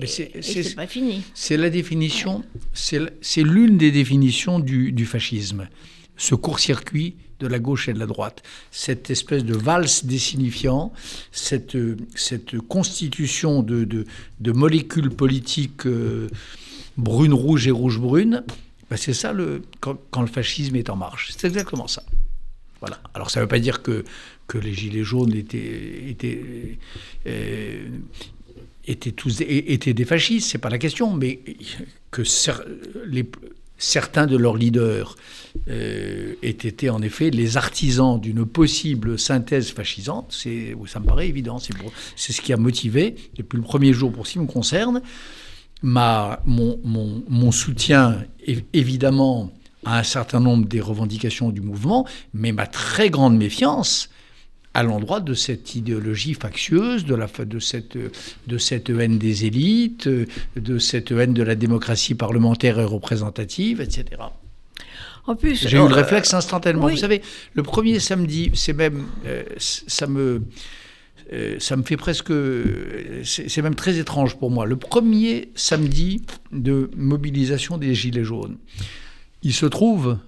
[0.00, 1.22] mais c'est pas fini.
[1.34, 5.68] C'est la définition, c'est l'une des définitions du, du fascisme
[6.16, 10.92] ce court-circuit de la gauche et de la droite, cette espèce de valse désignifiant,
[11.32, 11.76] cette,
[12.14, 16.28] cette constitution de, de, molécules politiques euh,
[16.96, 18.44] brunes, rouges et rouges-brunes,
[18.90, 19.34] ben c'est ça
[19.80, 21.32] quand, le fascisme est en marche.
[21.36, 22.02] C'est exactement ça.
[22.80, 23.00] Voilà.
[23.14, 24.04] Alors ça ne veut pas dire que,
[24.54, 26.78] les gilets jaunes étaient,
[27.26, 27.88] euh,
[29.16, 31.40] tous, des fascistes, c'est pas la question, mais
[32.10, 32.22] que
[33.78, 35.16] certains de leurs leaders
[35.68, 40.32] euh, aient été en effet les artisans d'une possible synthèse fascisante.
[40.86, 41.58] Ça me paraît évident.
[41.58, 45.00] C'est, ce qui a motivé, depuis le premier jour pour ce qui me concerne,
[45.82, 48.24] ma, mon, mon soutien
[48.72, 49.50] évidemment
[49.84, 54.08] à un certain nombre des revendications du mouvement, mais ma très grande méfiance
[54.74, 60.08] à l'endroit de cette idéologie factieuse, de, la, de, cette, de cette haine des élites,
[60.08, 64.20] de cette haine de la démocratie parlementaire et représentative, etc.
[65.26, 66.88] En plus, j'ai eu le euh, réflexe instantanément.
[66.88, 67.22] Vous savez,
[67.54, 70.42] le premier samedi, c'est même, euh, ça me,
[71.32, 72.32] euh, ça me fait presque,
[73.24, 74.66] c'est même très étrange pour moi.
[74.66, 78.58] Le premier samedi de mobilisation des Gilets jaunes,
[79.42, 80.18] il se trouve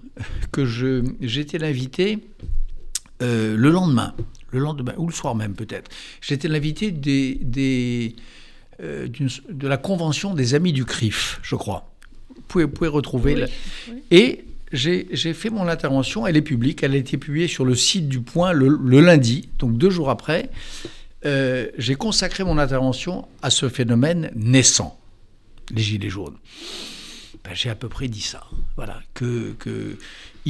[0.51, 0.65] que
[1.21, 2.19] j'étais l'invité
[3.19, 4.13] le lendemain
[4.51, 5.89] le lendemain, ou le soir même peut-être.
[6.21, 8.15] J'étais l'invité des, des
[8.81, 9.07] euh,
[9.49, 11.91] de la convention des amis du CRIF, je crois.
[12.35, 13.45] Vous pouvez, pouvez retrouver.
[14.11, 18.07] Et j'ai fait mon intervention, elle est publique, elle a été publiée sur le site
[18.09, 20.49] du Point le, lundi, donc deux jours après.
[21.25, 24.99] Euh, j'ai consacré mon intervention à ce phénomène naissant,
[25.71, 26.37] les Gilets jaunes.
[27.43, 28.43] Ben, j'ai à peu près dit ça.
[28.75, 29.97] Voilà, que, que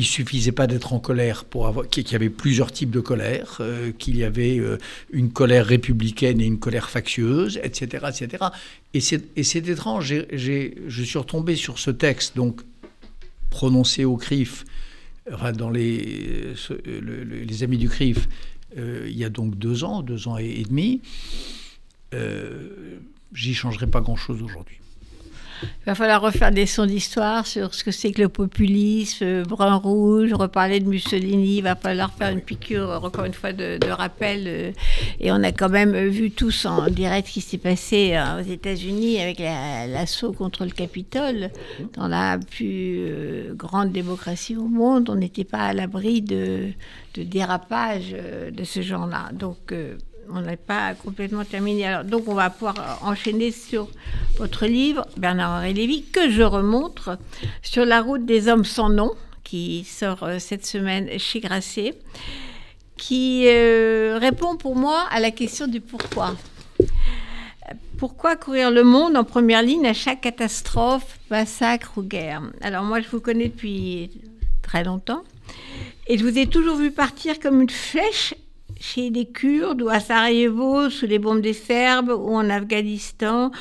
[0.04, 1.46] suffisait pas d'être en colère
[1.90, 4.78] qu'il y avait plusieurs types de colère, euh, qu'il y avait euh,
[5.12, 8.46] une colère républicaine et une colère factieuse, etc., etc.
[8.94, 10.14] Et c'est étrange.
[10.32, 12.62] je suis retombé sur ce texte donc
[13.50, 14.66] prononcé au CRIF,
[15.58, 16.54] dans les
[16.90, 18.28] les amis du CRIF,
[18.76, 21.02] il y a donc deux ans, deux ans et, demi.
[23.34, 24.80] J'y changerai pas grand chose aujourd'hui.
[25.64, 29.44] Il va falloir refaire des sons d'histoire sur ce que c'est que le populisme, euh,
[29.44, 31.58] brun-rouge, reparler de Mussolini.
[31.58, 34.44] Il va falloir faire une piqûre, encore une fois, de, rappel.
[34.48, 34.72] Euh,
[35.20, 38.46] et on a quand même vu tous en direct ce qui s'est passé euh, aux
[38.46, 41.50] États-Unis avec l'assaut contre le Capitole.
[41.94, 46.70] Dans la plus grande démocratie au monde, on n'était pas à l'abri de,
[47.16, 48.16] de dérapages
[48.52, 49.30] de ce genre-là.
[49.34, 49.74] Donc,
[50.30, 51.86] on n'est pas complètement terminé.
[51.86, 53.88] Alors, donc, on va pouvoir enchaîner sur
[54.38, 57.18] votre livre, Bernard-Henri Lévy, que je remontre,
[57.62, 59.14] sur la route des hommes sans nom,
[59.44, 61.96] qui sort euh, cette semaine chez Grasset,
[62.98, 66.36] qui euh, répond pour moi à la question du pourquoi.
[67.98, 72.44] Pourquoi courir le monde en première ligne à chaque catastrophe, massacre ou guerre?
[72.62, 74.12] Alors moi, je vous connais depuis
[74.62, 75.24] très longtemps.
[76.08, 78.34] Et je vous ai toujours vu partir comme une flèche
[78.80, 83.52] chez les Kurdes ou à Sarajevo sous les bombes des Serbes ou en Afghanistan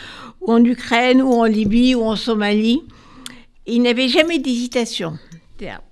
[0.40, 2.82] ou en Ukraine ou en Libye ou en Somalie.
[3.66, 5.18] Il n'avait jamais d'hésitation.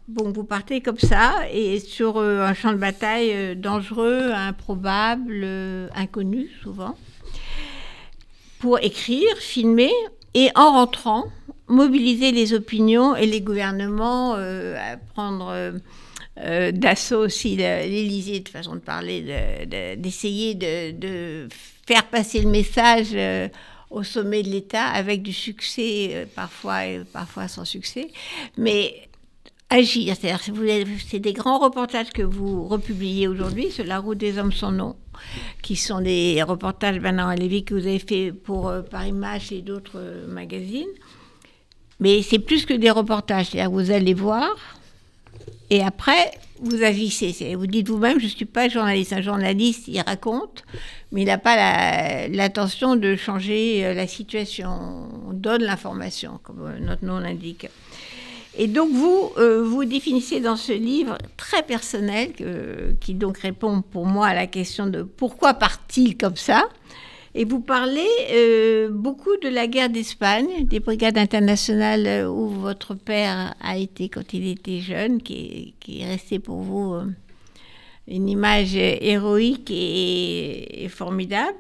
[0.07, 5.41] Bon, vous partez comme ça et sur euh, un champ de bataille euh, dangereux, improbable,
[5.43, 6.95] euh, inconnu souvent,
[8.59, 9.93] pour écrire, filmer
[10.35, 11.25] et en rentrant,
[11.69, 15.73] mobiliser les opinions et les gouvernements à prendre
[16.37, 19.67] d'assaut aussi l'Élysée, de façon de parler,
[19.97, 21.49] d'essayer de,
[21.87, 23.49] faire passer le message euh,
[23.91, 28.09] au sommet de l'État avec du succès, euh, parfois et parfois sans succès.
[28.57, 29.09] Mais
[29.71, 30.41] agir, c'est-à-dire
[31.07, 34.97] c'est des grands reportages que vous republiez aujourd'hui sur la route des hommes sans nom,
[35.63, 40.27] qui sont des reportages Bernard Lévy que vous avez fait pour Paris Match et d'autres
[40.29, 40.89] magazines.
[42.01, 44.49] Mais c'est plus que des reportages, c'est-à-dire vous allez voir,
[45.71, 47.55] et après, vous agissez.
[47.55, 49.13] Vous dites vous-même, je ne suis pas journaliste.
[49.13, 50.65] Un journaliste, il raconte,
[51.13, 54.71] mais il n'a pas l'intention de changer euh, la situation.
[55.29, 57.69] On donne l'information, comme notre nom l'indique.
[58.57, 62.33] Et donc vous, euh, vous définissez dans ce livre très personnel,
[63.01, 66.69] qui donc répond pour moi à la question de pourquoi part-il comme ça?
[67.37, 72.95] Et vous parlez euh, beaucoup de la guerre d'Espagne, des brigades internationales euh, où votre
[72.95, 77.07] père a été quand il était jeune, qui est, resté pour vous euh,
[78.07, 81.57] une image héroïque et, formidable.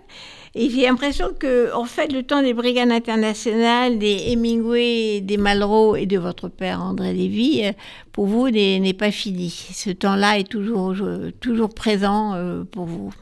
[0.55, 5.97] Et j'ai l'impression que, en fait, le temps des brigades internationales, des Hemingway, des Malraux
[5.97, 7.65] et de votre père André Lévy,
[8.13, 9.51] pour vous, n'est pas fini.
[9.51, 10.95] Ce temps-là est toujours,
[11.41, 13.13] toujours présent pour vous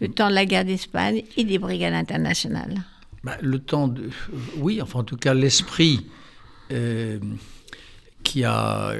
[0.00, 2.74] le temps de la guerre d'Espagne et des brigades internationales
[3.24, 4.10] bah, Le temps de...
[4.58, 6.06] Oui, enfin en tout cas l'esprit
[6.72, 7.18] euh,
[8.22, 8.92] qui, a,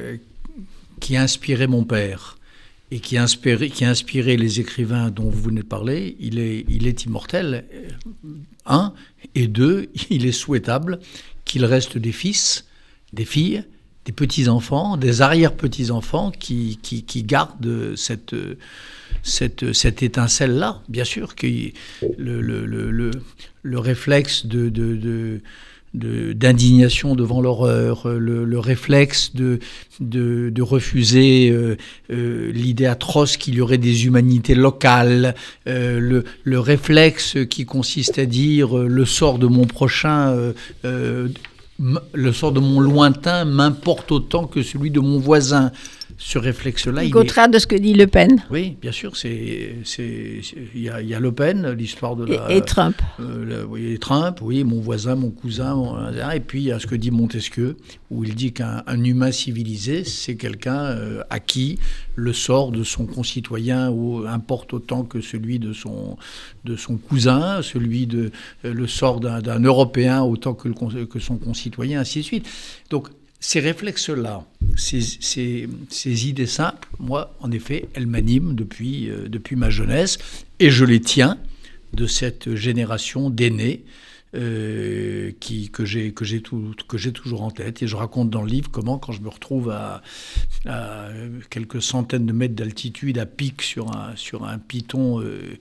[1.00, 2.38] qui a inspiré mon père
[2.90, 6.38] et qui a, inspiré, qui a inspiré les écrivains dont vous venez de parler, il
[6.38, 7.64] est, il est immortel.
[8.66, 8.94] Un,
[9.34, 11.00] et deux, il est souhaitable
[11.44, 12.66] qu'il reste des fils,
[13.12, 13.64] des filles,
[14.04, 18.34] des petits-enfants, des arrière-petits-enfants qui, qui, gardent cette
[19.22, 21.46] cette, cette étincelle-là, bien sûr, que
[22.18, 23.11] le, le, le,
[23.62, 25.40] le réflexe de, de,
[25.94, 29.59] d'indignation devant l'horreur, le, réflexe de,
[30.00, 31.76] de, de refuser euh,
[32.11, 35.35] euh, l'idée atroce qu'il y aurait des humanités locales,
[35.66, 40.52] euh, le, le, réflexe qui consiste à dire le sort de mon prochain,
[40.85, 45.72] le sort de mon lointain m'importe autant que celui de mon voisin
[46.20, 47.04] ce réflexe-là.
[47.04, 48.42] Au contraire de ce que dit Le Pen.
[48.50, 53.00] Oui, bien sûr, c'est il y, a Le Pen, l'histoire de la et, Trump.
[53.20, 55.76] Euh, oui, Trump, oui, mon voisin, mon cousin,
[56.35, 57.76] et puis il y a ce que dit Montesquieu,
[58.11, 61.78] où il dit qu'un humain civilisé, c'est quelqu'un euh, à qui
[62.16, 63.92] le sort de son concitoyen
[64.26, 66.16] importe autant que celui de son
[66.64, 68.33] de son cousin, celui de
[68.64, 72.48] euh, le sort d'un Européen autant que, le, que son concitoyen, ainsi de suite.
[72.90, 73.09] Donc
[73.40, 74.44] ces réflexes-là,
[74.77, 80.18] ces, idées simples, moi, en effet, elles m'animent depuis, euh, depuis ma jeunesse
[80.59, 81.38] et je les tiens
[81.92, 83.85] de cette génération d'aînés
[84.35, 86.12] euh, que j'ai
[87.12, 87.83] toujours en tête.
[87.83, 90.03] Et je raconte dans le livre comment quand je me retrouve à,
[91.48, 95.57] quelques centaines de mètres d'altitude à pic sur un sur piton euh,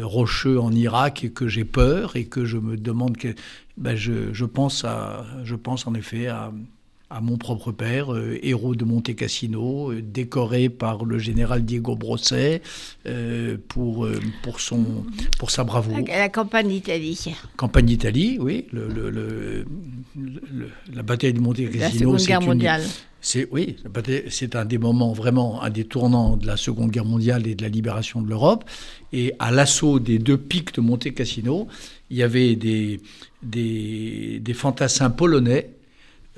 [0.00, 3.16] rocheux en Irak et que j'ai peur et que je me demande
[3.76, 6.52] ben je pense en effet à
[7.10, 11.96] à mon propre père, euh, héros de Monte Cassino, euh, décoré par le général Diego
[11.96, 12.62] Brosset
[13.06, 14.08] euh, pour,
[14.44, 15.04] pour, son,
[15.36, 15.98] pour sa bravoure.
[16.06, 17.34] La, campagne d'Italie.
[17.56, 18.66] Campagne d'Italie, oui.
[18.72, 19.64] Le,
[20.94, 21.80] la bataille de Monte Cassino.
[21.80, 22.82] La Seconde Guerre mondiale.
[23.22, 23.76] C'est oui,
[24.30, 27.62] c'est un des moments vraiment, un des tournants de la Seconde Guerre mondiale et de
[27.62, 28.64] la libération de l'Europe.
[29.12, 31.68] Et à l'assaut des deux pics de Monte Cassino,
[32.08, 33.00] il y avait des,
[33.42, 35.70] des, des fantassins polonais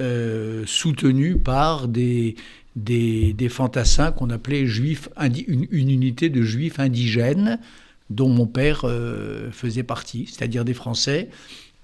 [0.03, 2.34] euh, soutenu par des,
[2.74, 7.61] des, fantassins qu'on appelait juifs, une, unité de juifs indigènes
[8.11, 11.28] dont mon père euh, faisait partie, c'est-à-dire des Français,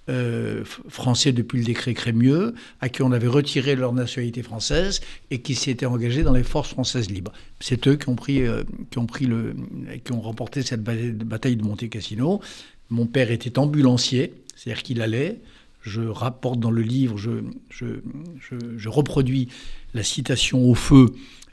[0.08, 5.00] euh, Français depuis le décret Crémieux, à qui on avait retiré leur nationalité française
[5.30, 7.32] et qui s'étaient engagés dans les forces françaises libres.
[7.60, 8.42] C'est eux qui ont pris,
[8.90, 9.54] qui ont pris le,
[10.04, 12.40] qui ont remporté cette bataille de Monte Cassino.
[12.90, 15.38] Mon père était ambulancier, c'est-à-dire qu'il allait
[15.80, 19.48] je rapporte dans le livre, je, reproduis
[19.94, 21.06] la citation au feu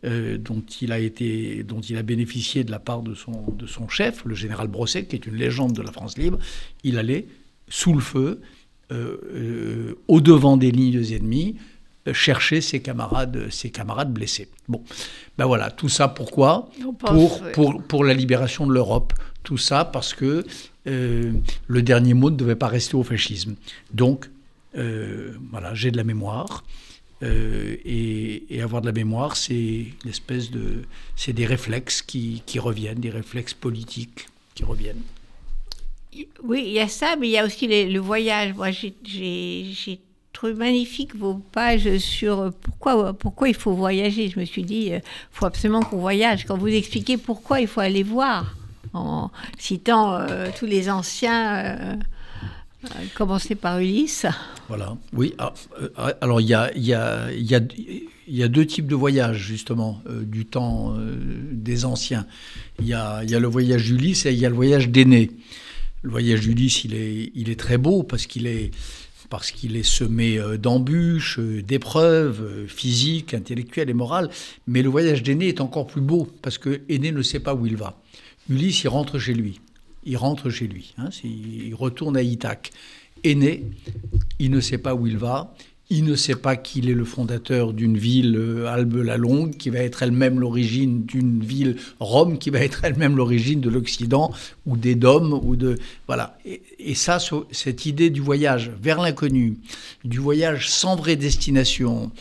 [0.03, 3.65] euh, dont, il a été, dont il a bénéficié de la part de son, de
[3.67, 6.37] son chef, le général Brosset, qui est une légende de la France libre.
[6.83, 7.27] Il allait
[7.67, 8.41] sous le feu,
[8.91, 11.55] euh, euh, au devant des lignes ennemies,
[12.13, 14.47] chercher ses camarades, ses camarades blessés.
[14.67, 14.83] Bon,
[15.39, 16.69] ben voilà, tout ça pourquoi?
[16.99, 19.13] Pour, pour, pour la libération de l'Europe.
[19.41, 20.45] Tout ça parce que
[20.87, 21.31] euh,
[21.67, 23.55] le dernier mot ne devait pas rester au fascisme.
[23.93, 24.29] Donc,
[24.77, 26.63] euh, voilà, j'ai de la mémoire.
[27.23, 30.83] Euh, et, avoir de la mémoire, c'est l'espèce de,
[31.15, 35.01] c'est des réflexes qui, reviennent, des réflexes politiques qui reviennent.
[36.43, 38.53] Oui, il y a ça, mais il y a aussi le voyage.
[38.53, 39.99] Moi, j'ai
[40.33, 44.29] trouvé magnifique vos pages sur pourquoi, pourquoi il faut voyager.
[44.29, 46.45] Je me suis dit, il faut absolument qu'on voyage.
[46.45, 48.55] Quand vous expliquez pourquoi il faut aller voir
[48.95, 51.95] en citant euh, tous les anciens, euh,
[52.85, 54.25] euh, commencé par Ulysse.
[54.67, 55.33] Voilà, oui.
[56.21, 60.95] Alors il y a, deux types de voyages, justement, du temps
[61.51, 62.25] des anciens.
[62.79, 65.31] Il y a, le voyage d'Ulysse et il y a le voyage d'Aîné.
[66.01, 68.71] Le voyage d'Ulysse, il est, très beau parce qu'il est
[69.27, 74.29] parce qu'il est semé d'embûches, d'épreuves physiques, intellectuelles et morales.
[74.67, 77.65] Mais le voyage d'Aîné est encore plus beau parce que Aîné ne sait pas où
[77.65, 77.99] il va.
[78.49, 79.59] Ulysse, il rentre chez lui.
[80.05, 80.93] Il rentre chez lui.
[80.97, 82.71] Hein, il retourne à Ithaque.
[83.23, 83.63] Aîné,
[84.39, 85.55] il ne sait pas où il va.
[85.91, 89.69] Il ne sait pas qu'il est le fondateur d'une ville, euh, Albe la Longue, qui
[89.69, 94.31] va être elle-même l'origine d'une ville, Rome, qui va être elle-même l'origine de l'Occident,
[94.65, 95.77] ou des Dômes, ou de...
[96.07, 96.39] Voilà.
[96.79, 97.19] Et, ça,
[97.51, 99.57] cette idée du voyage vers l'inconnu,
[100.03, 102.11] du voyage sans vraie destination,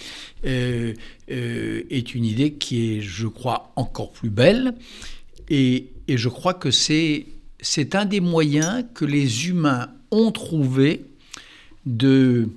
[0.45, 0.93] euh,
[1.31, 4.75] euh, est une idée qui est, je crois, encore plus belle.
[5.49, 7.27] Et, et je crois que c'est,
[7.61, 11.05] c'est un des moyens que les humains ont trouvé
[11.87, 12.49] de,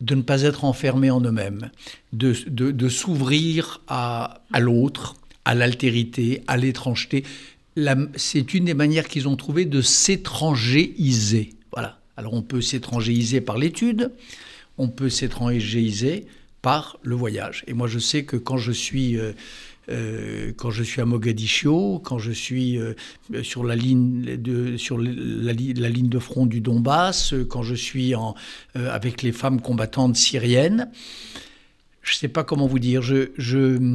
[0.00, 1.70] de ne pas être enfermés en eux-mêmes,
[2.12, 7.24] de, de, s'ouvrir à, à l'autre, à l'altérité, à l'étrangeté.
[8.16, 11.54] c'est une des manières qu'ils ont trouvé de s'étrangéiser.
[11.72, 11.98] Voilà.
[12.16, 14.12] Alors on peut s'étrangéiser par l'étude,
[14.76, 16.26] on peut s'étrangéiser
[16.60, 17.64] par le voyage.
[17.66, 19.16] Et moi je sais que quand je suis...
[19.90, 22.94] Euh, euh, quand je suis à Mogadiscio, quand je suis euh,
[23.42, 28.34] sur, la ligne de, sur la, ligne de front du Donbass, quand je suis en,
[28.76, 30.90] euh, avec les femmes combattantes syriennes.
[32.02, 33.02] Je ne sais pas comment vous dire.
[33.02, 33.94] Je, je,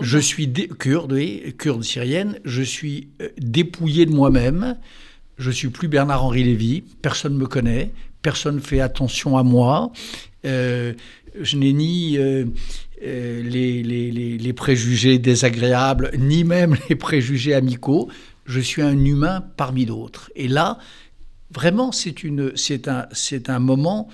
[0.00, 2.38] je suis kurde, oui, kurde syrienne.
[2.44, 4.76] Je suis dépouillé de moi-même.
[5.38, 6.82] Je suis plus Bernard-Henri Lévy.
[7.02, 7.92] Personne ne me connaît.
[8.22, 9.92] Personne ne fait attention à moi.
[10.46, 12.18] Je n'ai ni
[13.02, 18.08] euh, les, les, préjugés désagréables, ni même les préjugés amicaux.
[18.46, 20.30] Je suis un humain parmi d'autres.
[20.34, 20.78] Et là,
[21.50, 24.08] vraiment, c'est, un, moment,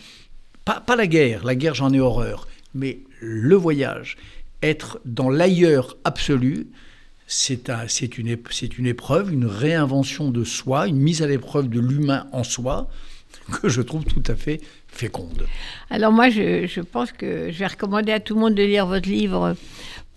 [0.65, 4.17] pas, la guerre, la guerre j'en ai horreur, mais le voyage,
[4.63, 6.67] être dans l'ailleurs absolu,
[7.29, 12.91] c'est une épreuve, une réinvention de soi, une mise à l'épreuve de l'humain en soi,
[13.63, 14.61] que je trouve tout à fait
[14.93, 15.47] féconde.
[15.91, 19.09] Alors moi, je, pense que je vais recommander à tout le monde de lire votre
[19.09, 19.57] livre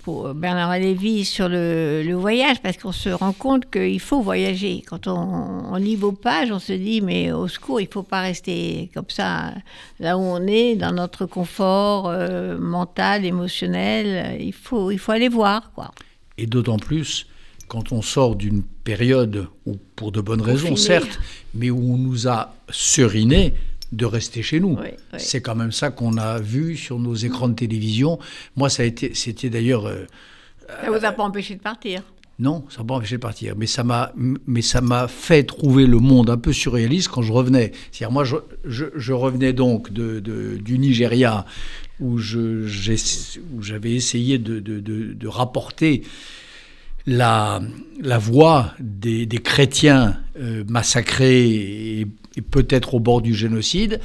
[0.03, 4.83] pour Bernard Lévy sur le, voyage, parce qu'on se rend compte qu'il faut voyager.
[4.85, 8.21] Quand on, lit vos pages, on se dit, mais au secours, il ne faut pas
[8.21, 9.53] rester comme ça,
[9.99, 14.39] là où on est, dans notre confort euh, mental, émotionnel.
[14.39, 15.91] Il faut, il faut aller voir, quoi.
[16.37, 17.25] Et d'autant plus
[17.67, 21.19] quand on sort d'une période où, pour de bonnes raisons, certes,
[21.53, 23.53] mais où on nous a seriné
[23.91, 24.77] de rester chez nous.
[25.17, 28.19] C'est quand même ça qu'on a vu sur nos écrans de télévision.
[28.55, 29.85] Moi, ça a été, c'était d'ailleurs.
[29.85, 30.05] Euh,
[30.83, 32.01] ça vous a pas empêché de partir?
[32.37, 34.11] Non, ça m'a pas empêché de partir, mais ça m'a,
[34.45, 37.71] mais ça m'a fait trouver le monde un peu surréaliste quand je revenais.
[37.91, 41.45] C'est-à-dire moi, je, je, revenais donc de, de, du Nigeria
[42.01, 42.67] où, je,
[43.61, 46.03] j'avais essayé de, de, rapporter
[47.07, 47.61] la,
[48.01, 53.99] la voix des, des chrétiens euh, massacrés et, et, peut-être au bord du génocide.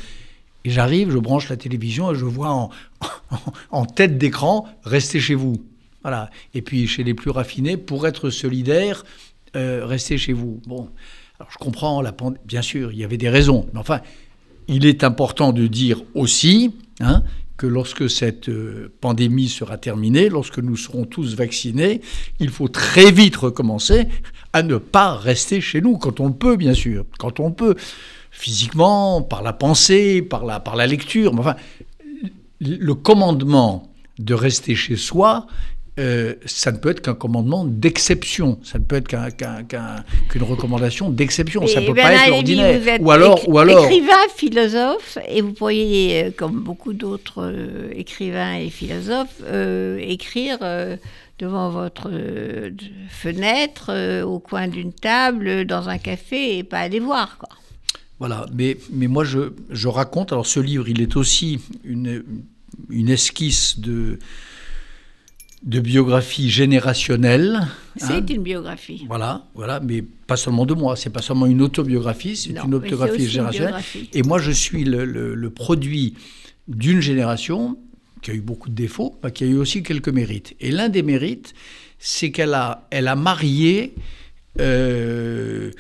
[0.64, 2.70] Et j'arrive, je branche la télévision et je vois en,
[3.70, 5.56] en tête d'écran Restez chez vous.
[6.02, 6.30] Voilà.
[6.54, 9.04] Et puis chez les plus raffinés, pour être solidaire,
[9.56, 10.60] euh, restez chez vous.
[10.66, 10.88] Bon,
[11.38, 12.14] alors je comprends, la
[12.44, 13.66] bien sûr, il y avait des raisons.
[13.72, 14.00] Mais enfin,
[14.68, 17.22] il est important de dire aussi hein,
[17.56, 22.00] que lorsque cette euh, pandémie sera terminée, lorsque nous serons tous vaccinés,
[22.38, 24.06] il faut très vite recommencer
[24.52, 27.74] à ne pas rester chez nous, quand on peut, bien sûr, quand on peut,
[28.30, 31.34] physiquement, par la pensée, par la, par la lecture.
[31.34, 31.56] Mais enfin,
[32.60, 35.46] le commandement de rester chez soi
[36.00, 38.58] euh, ça ne peut être qu'un commandement d'exception.
[38.62, 41.66] Ça ne peut être qu'une recommandation d'exception.
[41.66, 43.00] Ça ne peut pas être l'ordinaire.
[43.00, 43.84] Ou alors, ou alors.
[43.84, 49.42] Écrivain, philosophe, et vous pourriez, euh, comme beaucoup d'autres euh, écrivains et philosophes,
[49.98, 50.58] écrire
[51.38, 52.10] devant votre
[53.08, 57.36] fenêtre, au coin d'une table, dans un café, et pas aller voir.
[57.38, 57.48] Quoi.
[58.20, 62.22] Voilà, mais, mais moi je, je raconte, alors ce livre, il est aussi une,
[62.90, 64.18] une esquisse de,
[65.62, 67.66] de biographie générationnelle.
[67.96, 68.26] C'est hein.
[68.28, 69.04] une biographie.
[69.08, 70.96] Voilà, voilà, mais pas seulement de moi.
[70.96, 73.82] C'est pas seulement une autobiographie, c'est une autobiographie générationnelle.
[74.12, 76.14] Et moi, je suis le, produit
[76.68, 77.76] d'une génération
[78.22, 80.54] qui a eu beaucoup de défauts, mais qui a eu aussi quelques mérites.
[80.60, 81.54] Et l'un des mérites,
[81.98, 83.94] c'est qu'elle a, elle a marié
[84.60, 85.70] euh,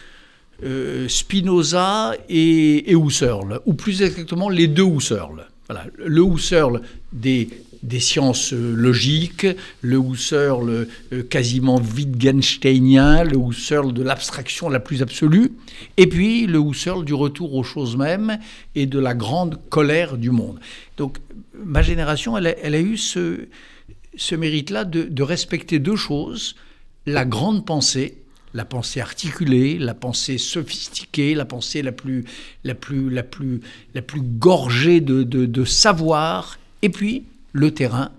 [0.62, 5.46] euh, Spinoza et, Husserl, ou plus exactement les deux Husserl.
[5.68, 6.82] Voilà, le Husserl
[7.12, 7.48] des
[7.82, 9.46] des sciences euh, logiques,
[9.80, 15.52] le Husserl euh, quasiment Wittgensteinien, le Husserl de l'abstraction la plus absolue,
[15.96, 18.38] et puis le Husserl du retour aux choses mêmes
[18.74, 20.60] et de la grande colère du monde.
[20.96, 21.18] Donc
[21.64, 23.46] ma génération, elle a, eu ce,
[24.34, 26.56] mérite-là de, respecter deux choses,
[27.06, 28.18] la grande pensée,
[28.54, 32.24] la pensée articulée, la pensée sophistiquée, la pensée la plus,
[32.64, 33.60] la plus, la plus,
[33.94, 38.10] la plus gorgée de, de savoir, et puis le terrain,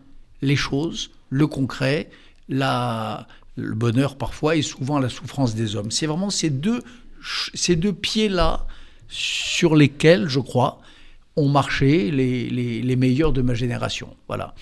[0.42, 2.10] les choses, le concret,
[2.50, 5.92] la, le bonheur parfois et souvent la souffrance des hommes.
[5.92, 6.82] C'est vraiment ces deux,
[7.54, 8.66] ces deux pieds-là
[9.08, 10.82] sur lesquels, je crois,
[11.38, 14.16] ont marché les, les, meilleurs de ma génération.
[14.28, 14.54] Voilà.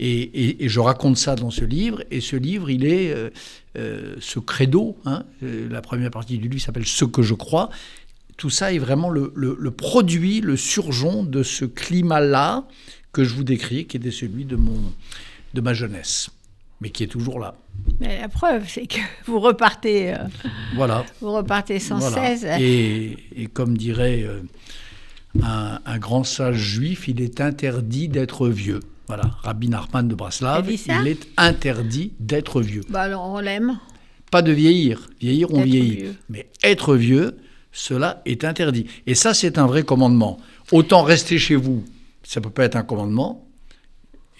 [0.00, 3.30] Et, et, je raconte ça dans ce livre, et ce livre, il est euh,
[3.76, 7.70] euh, ce credo, hein, euh, la première partie du livre s'appelle Ce que je crois.
[8.36, 12.66] Tout ça est vraiment le, le, le produit, le surjon de ce climat-là
[13.12, 14.78] que je vous décris, qui était celui de, mon,
[15.54, 16.28] de ma jeunesse,
[16.82, 17.54] mais qui est toujours là.
[18.00, 20.18] Mais la preuve, c'est que vous repartez, euh,
[20.74, 21.04] voilà.
[21.20, 22.44] vous repartez sans cesse.
[22.60, 24.42] Et, et, comme dirait euh,
[25.42, 28.80] un, un, grand sage juif, il est interdit d'être vieux.
[29.08, 32.82] Voilà, Rabbi Nachman de Braslav, il est interdit d'être vieux.
[32.88, 33.78] Bah alors on l'aime.
[34.30, 35.08] Pas de vieillir.
[35.20, 36.06] Vieillir, on vieillit.
[36.28, 37.38] Mais être vieux,
[37.70, 38.86] cela est interdit.
[39.06, 40.38] Et ça, c'est un vrai commandement.
[40.72, 41.84] Autant rester chez vous
[42.26, 43.46] ça ne peut pas être un commandement,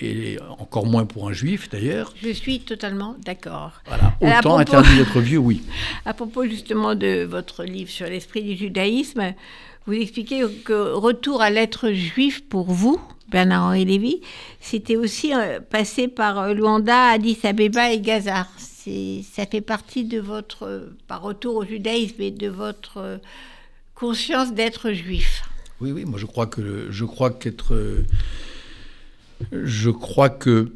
[0.00, 2.12] et encore moins pour un juif d'ailleurs.
[2.20, 3.80] Je suis totalement d'accord.
[3.86, 5.62] Voilà, autant interdit d'être vieux, oui.
[6.04, 9.34] À propos justement de votre livre sur l'esprit du judaïsme,
[9.86, 13.00] vous expliquez que retour à l'être juif pour vous,
[13.30, 14.20] Bernard-Henri Lévy,
[14.60, 18.46] c'était aussi euh, passé par euh, Luanda, Addis Abeba et Gaza.
[18.56, 23.18] Ça fait partie de votre, euh, par retour au judaïsme et de votre
[23.94, 25.42] conscience d'être juif.
[25.80, 27.76] Oui, oui, moi je crois que je crois qu'être
[29.52, 30.72] je crois que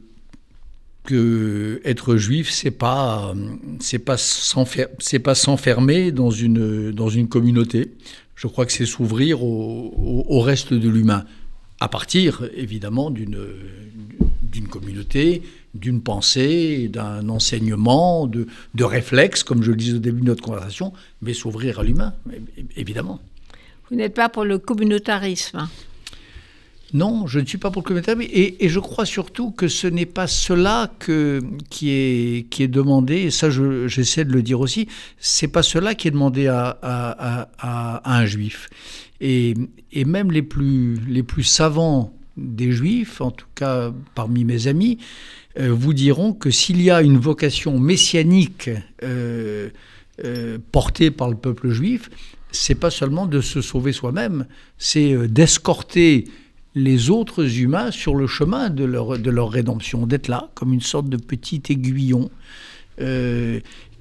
[1.04, 3.32] que être juif c'est pas
[3.78, 7.92] c'est pas c'est pas s'enfermer dans une dans une communauté.
[8.34, 11.26] Je crois que c'est s'ouvrir au, au, reste de l'humain
[11.80, 13.38] à partir évidemment d'une
[14.50, 15.42] d'une communauté,
[15.74, 20.42] d'une pensée, d'un enseignement, de, de réflexes, comme je le disais au début de notre
[20.42, 22.14] conversation, mais s'ouvrir à l'humain,
[22.76, 23.20] évidemment.
[23.88, 25.68] Vous n'êtes pas pour le communautarisme
[26.92, 28.28] non, je ne suis pas pour le communautarisme.
[28.32, 33.14] Et, je crois surtout que ce n'est pas cela que, qui, est, qui est demandé,
[33.18, 34.88] et ça j'essaie de le dire aussi,
[35.20, 38.68] c'est pas cela qui est demandé à, à, un juif.
[39.20, 39.54] Et,
[40.06, 44.98] même les plus, les plus savants des juifs, en tout cas parmi mes amis,
[45.58, 48.70] euh, vous diront que s'il y a une vocation messianique
[49.02, 49.68] euh,
[50.24, 52.08] euh, portée par le peuple juif,
[52.52, 54.46] c'est pas seulement de se sauver soi-même,
[54.78, 56.24] c'est d'escorter
[56.74, 60.80] les autres humains sur le chemin de leur, de leur rédemption, d'être là comme une
[60.80, 62.30] sorte de petit aiguillon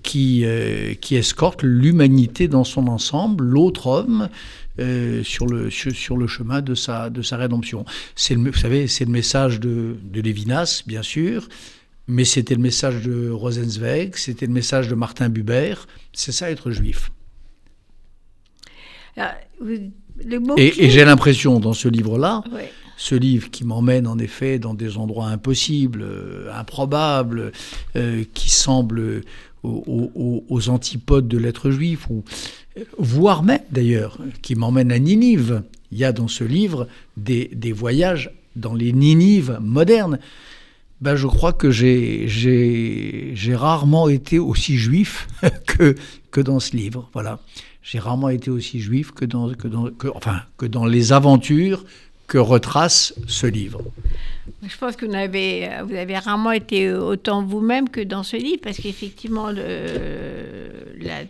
[0.03, 0.45] qui,
[1.01, 4.29] qui escorte l'humanité dans son ensemble, l'autre homme,
[5.23, 7.85] sur, le, sur, le chemin de sa, de sa rédemption.
[8.15, 11.47] C'est vous savez, c'est le message de, de Lévinas, bien sûr,
[12.07, 15.75] mais c'était le message de Rosenzweig, c'était le message de Martin Buber.
[16.13, 17.11] C'est ça être juif.
[19.15, 19.35] Ah,
[20.57, 22.43] et, j'ai l'impression dans ce livre-là,
[22.97, 27.51] ce livre qui m'emmène en effet dans des endroits impossibles, euh, improbables,
[27.95, 29.21] euh, qui semblent
[29.63, 32.23] aux, antipodes de l'être juif, ou,
[32.97, 35.63] voire même d'ailleurs, qui m'emmène à Ninive.
[35.91, 36.87] Il y a dans ce livre
[37.17, 40.19] des, voyages dans les Ninives modernes.
[41.01, 45.27] Ben, je crois que j'ai rarement été aussi juif
[45.65, 45.95] que,
[46.31, 47.09] que dans ce livre.
[47.13, 47.39] Voilà
[47.81, 51.83] j'ai rarement été aussi juif que dans, que dans, enfin, que dans les aventures
[52.29, 53.81] que retrace ce livre.
[54.63, 58.61] Je pense que vous avez, vous avez rarement été autant vous-même que dans ce livre,
[58.61, 61.23] parce qu'effectivement, la,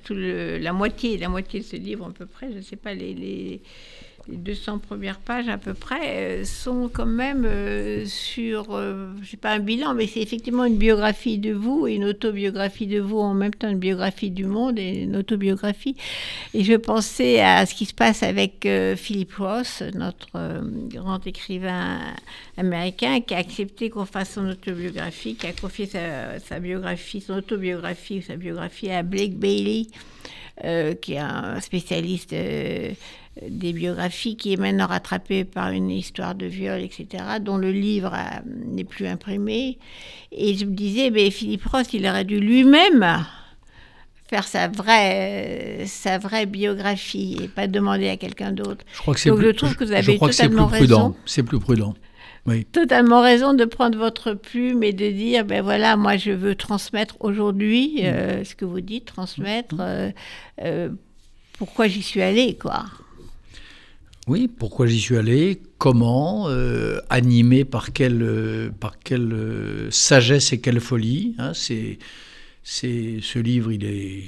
[0.60, 3.14] la, moitié, la moitié de ce livre à peu près, je ne sais pas, les,
[3.14, 3.62] les
[4.30, 9.32] les 200 premières pages à peu près euh, sont quand même euh, sur, euh, je
[9.32, 13.00] sais pas un bilan, mais c'est effectivement une biographie de vous et une autobiographie de
[13.00, 15.96] vous en même temps, une biographie du monde et une autobiographie.
[16.54, 20.30] Et je pensais à ce qui se passe avec Philip Ross, notre
[20.90, 22.00] grand écrivain
[22.58, 27.34] américain, qui a accepté qu'on fasse son autobiographie, qui a confié sa, sa biographie, son
[27.34, 29.88] autobiographie ou sa biographie à Blake Bailey.
[31.02, 32.34] qui est un spécialiste
[33.48, 38.14] des biographies qui est maintenant rattrapée par une histoire de viol, etc., dont le livre
[38.46, 39.78] n'est plus imprimé.
[40.32, 43.26] Et je me disais, mais Philippe Ross, il aurait dû lui-même
[44.30, 48.86] faire sa vraie, sa vraie biographie et pas demander à quelqu'un d'autre.
[48.94, 51.16] Je crois que c'est plus, trouve que vous avez totalement raison.
[51.26, 51.96] C'est plus prudent.
[52.46, 52.66] Oui.
[52.66, 57.16] Totalement raison de prendre votre plume et de dire, ben voilà, moi je veux transmettre
[57.20, 58.06] aujourd'hui mm.
[58.06, 60.12] euh, ce que vous dites, transmettre euh,
[60.64, 60.90] euh,
[61.58, 62.86] pourquoi j'y suis allée, quoi.
[64.30, 70.54] Oui, pourquoi j'y suis allé, comment, euh, animé par quelle, euh, par quelle euh, sagesse
[70.54, 71.34] et quelle folie.
[71.40, 71.98] Hein, c'est,
[72.62, 74.26] c'est, ce livre, il est,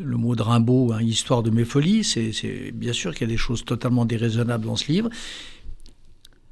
[0.00, 2.04] le mot de Rimbaud, hein, histoire de mes folies.
[2.04, 5.10] C'est, bien sûr qu'il y a des choses totalement déraisonnables dans ce livre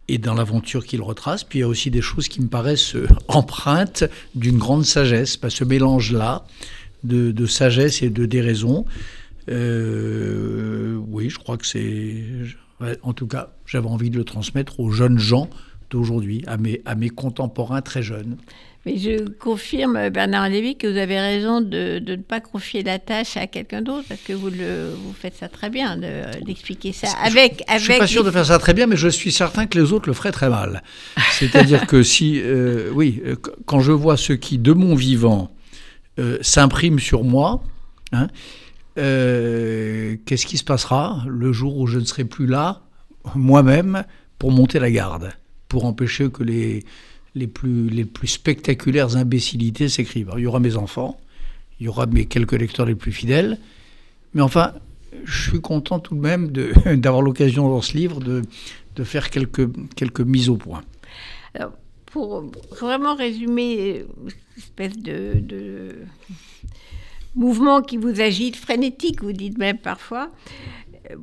[0.09, 1.45] et dans l'aventure qu'il retrace.
[1.45, 2.97] Puis il y a aussi des choses qui me paraissent
[3.29, 4.03] empreintes
[4.35, 5.37] d'une grande sagesse.
[5.37, 6.49] Pas ce mélange-là
[7.05, 8.87] de, de, sagesse et de déraison.
[9.49, 12.17] Euh, oui, je crois que c'est.
[13.03, 15.49] En tout cas, j'avais envie de le transmettre aux jeunes gens
[15.91, 18.37] d'aujourd'hui, à mes, à mes contemporains très jeunes.
[18.85, 23.01] Mais je confirme, Bernard Lévy, que vous avez raison de, de ne pas confier la
[23.01, 25.97] tâche à quelqu'un d'autre, parce que vous, le, vous faites ça très bien,
[26.45, 27.09] d'expliquer ça.
[27.21, 29.67] Avec, je ne suis pas sûr de faire ça très bien, mais je suis certain
[29.67, 30.85] que les autres le feraient très mal.
[31.33, 33.35] C'est-à-dire que si, euh, oui, euh,
[33.65, 35.51] quand je vois ce qui, de mon vivant,
[36.21, 37.65] euh, s'imprime sur moi,
[38.13, 38.29] hein,
[38.99, 42.83] euh, qu'est-ce qui se passera le jour où je ne serai plus là,
[43.35, 44.05] moi-même,
[44.39, 45.33] pour monter la garde,
[45.69, 46.85] pour empêcher que les,
[47.35, 50.33] les, plus, les plus spectaculaires imbécilités s'écrivent.
[50.37, 51.21] Il y aura mes enfants,
[51.81, 53.59] il y aura mes quelques lecteurs les plus fidèles,
[54.35, 54.73] mais enfin,
[55.25, 56.51] je suis content tout de même
[56.97, 58.43] d'avoir l'occasion dans ce livre de,
[58.95, 60.83] de, faire quelques, quelques mises au point.
[62.07, 65.97] Pour vraiment résumer, cette espèce de
[67.37, 70.31] mouvement qui vous agite, frénétique, vous dites même parfois.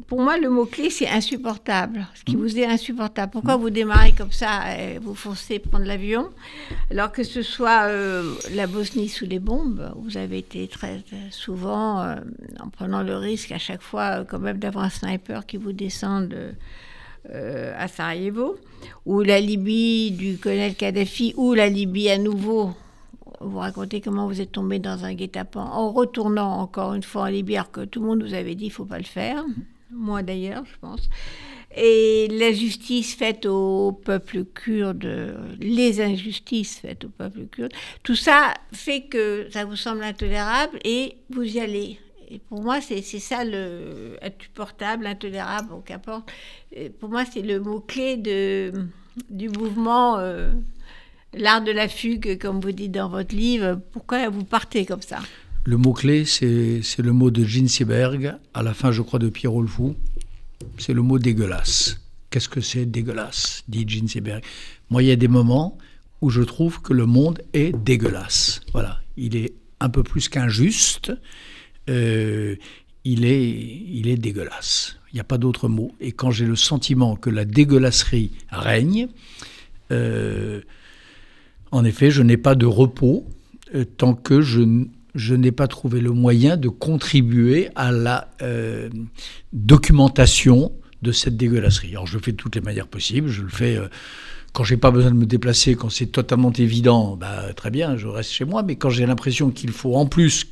[0.07, 2.07] Pour moi, le mot-clé, c'est insupportable.
[2.15, 2.39] Ce qui mm.
[2.39, 3.31] vous est insupportable.
[3.31, 6.29] Pourquoi vous démarrez comme ça et vous foncez prendre l'avion?
[6.89, 12.01] Alors que ce soit euh, la Bosnie sous les bombes, vous avez été très souvent,
[12.01, 12.15] euh,
[12.59, 15.73] en prenant le risque à chaque fois, euh, quand même, d'avoir un sniper qui vous
[15.73, 16.35] descende
[17.77, 18.57] à Sarajevo,
[19.05, 22.73] ou la Libye du colonel Kadhafi, ou la Libye à nouveau
[23.43, 27.27] vous racontez comment vous êtes tombé dans un guet-apens en retournant encore une fois en
[27.27, 29.43] Libye, alors que tout le monde vous avait dit qu'il ne faut pas le faire.
[29.91, 31.09] Moi d'ailleurs, je pense.
[31.75, 37.73] Et la justice faite au peuple kurde, les injustices faites au peuple kurde,
[38.03, 41.99] tout ça fait que ça vous semble intolérable et vous y allez.
[42.29, 46.31] Et pour moi, c'est ça le insupportable, intolérable, qu'importe.
[46.99, 50.17] Pour moi, c'est le mot-clé du mouvement.
[50.17, 50.51] Euh,
[51.35, 55.19] L'art de la fugue, comme vous dites dans votre livre, pourquoi vous partez comme ça?
[55.65, 59.61] Le mot-clé, c'est le mot de Jean Seberg, à la fin, je crois, de Pierrot
[59.61, 59.95] le.
[60.77, 61.99] C'est le mot dégueulasse.
[62.29, 63.63] Qu'est-ce que c'est dégueulasse?
[63.67, 64.43] dit Jean Seberg.
[64.89, 65.77] Moi, il y a des moments
[66.21, 68.61] où je trouve que le monde est dégueulasse.
[68.73, 71.13] Voilà, il est un peu plus qu'injuste.
[71.89, 72.55] Euh,
[73.03, 74.97] il, est, il est dégueulasse.
[75.11, 75.93] Il n'y a pas d'autre mot.
[75.99, 79.07] Et quand j'ai le sentiment que la dégueulasserie règne,
[79.91, 80.61] euh,
[81.73, 83.27] en effet, je n'ai pas de repos
[83.75, 84.61] euh, tant que je
[85.15, 88.89] je n'ai pas trouvé le moyen de contribuer à la euh,
[89.51, 90.71] documentation
[91.03, 91.91] de cette dégueulasserie.
[91.91, 93.87] Alors je le fais de toutes les manières possibles, je le fais euh,
[94.53, 98.07] quand j'ai pas besoin de me déplacer, quand c'est totalement évident, bah, très bien, je
[98.07, 100.45] reste chez moi, mais quand j'ai l'impression qu'il faut en plus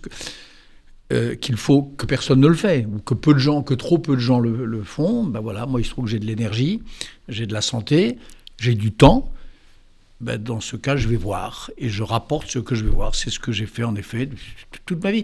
[1.12, 3.98] euh, qu'il faut que personne ne le fait, ou que peu de gens, que trop
[3.98, 6.82] peu de gens le, font, ben voilà, moi il se trouve que j'ai de l'énergie,
[7.28, 8.18] j'ai de la santé,
[8.60, 9.32] j'ai du temps,
[10.22, 13.16] ben dans ce cas je vais voir, et je rapporte ce que je vais voir.
[13.16, 14.30] C'est ce que j'ai fait en effet
[14.86, 15.24] toute ma vie.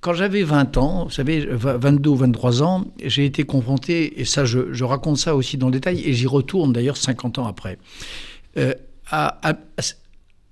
[0.00, 4.44] Quand j'avais 20 ans, vous savez, 22 ou 23 ans, j'ai été confronté, et ça
[4.44, 7.78] je, raconte ça aussi dans le détail, et j'y retourne d'ailleurs 50 ans après,
[8.56, 8.74] euh,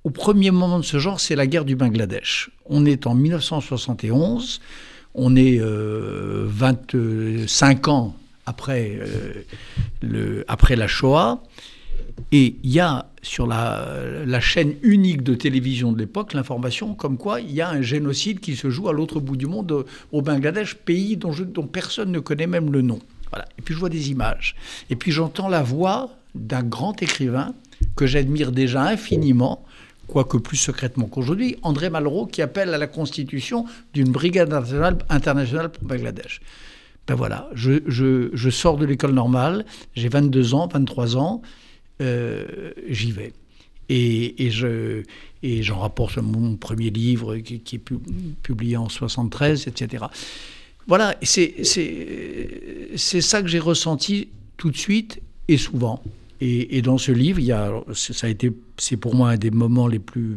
[0.02, 2.50] au premier moment de ce genre, c'est la guerre du Bangladesh.
[2.66, 4.60] On est en 1971,
[5.14, 8.16] on est 25 euh, ans
[8.46, 9.44] après, euh,
[10.02, 11.40] le, après la Shoah,
[12.32, 17.40] et il y a sur la, chaîne unique de télévision de l'époque l'information comme quoi
[17.40, 20.76] il y a un génocide qui se joue à l'autre bout du monde, au Bangladesh,
[20.76, 21.32] pays dont,
[21.66, 23.00] personne ne connaît même le nom.
[23.30, 23.46] Voilà.
[23.58, 24.54] Et puis je vois des images.
[24.90, 27.54] Et puis j'entends la voix d'un grand écrivain
[27.96, 29.64] que j'admire déjà infiniment,
[30.06, 34.52] quoique plus secrètement qu'aujourd'hui, André Malraux, qui appelle à la constitution d'une brigade
[35.08, 36.40] internationale, pour Bangladesh.
[37.08, 39.64] Ben voilà, je sors de l'école normale,
[39.94, 41.42] j'ai 22 ans, 23 ans,
[42.00, 43.32] euh, j'y vais.
[43.88, 45.02] Et, et je,
[45.42, 47.82] et j'en rapporte mon premier livre qui, est
[48.42, 50.06] publié en 73, etc.
[50.88, 51.64] Voilà, c'est,
[52.96, 56.02] ça que j'ai ressenti tout de suite et souvent.
[56.40, 59.36] Et, et, dans ce livre, il y a, ça a été, c'est pour moi un
[59.36, 60.36] des moments les plus,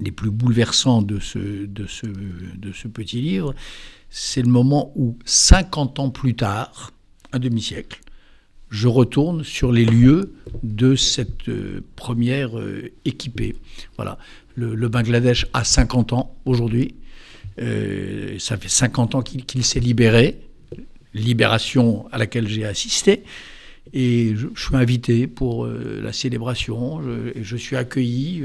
[0.00, 3.54] les plus bouleversants de ce, de ce, de ce petit livre.
[4.10, 6.92] C'est le moment où, 50 ans plus tard,
[7.32, 8.00] un demi-siècle,
[8.72, 13.54] je retourne sur les lieux de cette euh, première euh, équipée.
[13.96, 14.18] Voilà.
[14.54, 16.94] Le, Bangladesh a 50 ans aujourd'hui.
[17.60, 20.40] Euh, ça fait 50 ans qu'il s'est libéré,
[21.12, 23.24] libération à laquelle j'ai assisté.
[23.92, 27.00] Et je, suis invité pour la célébration.
[27.34, 28.44] Je, suis accueilli.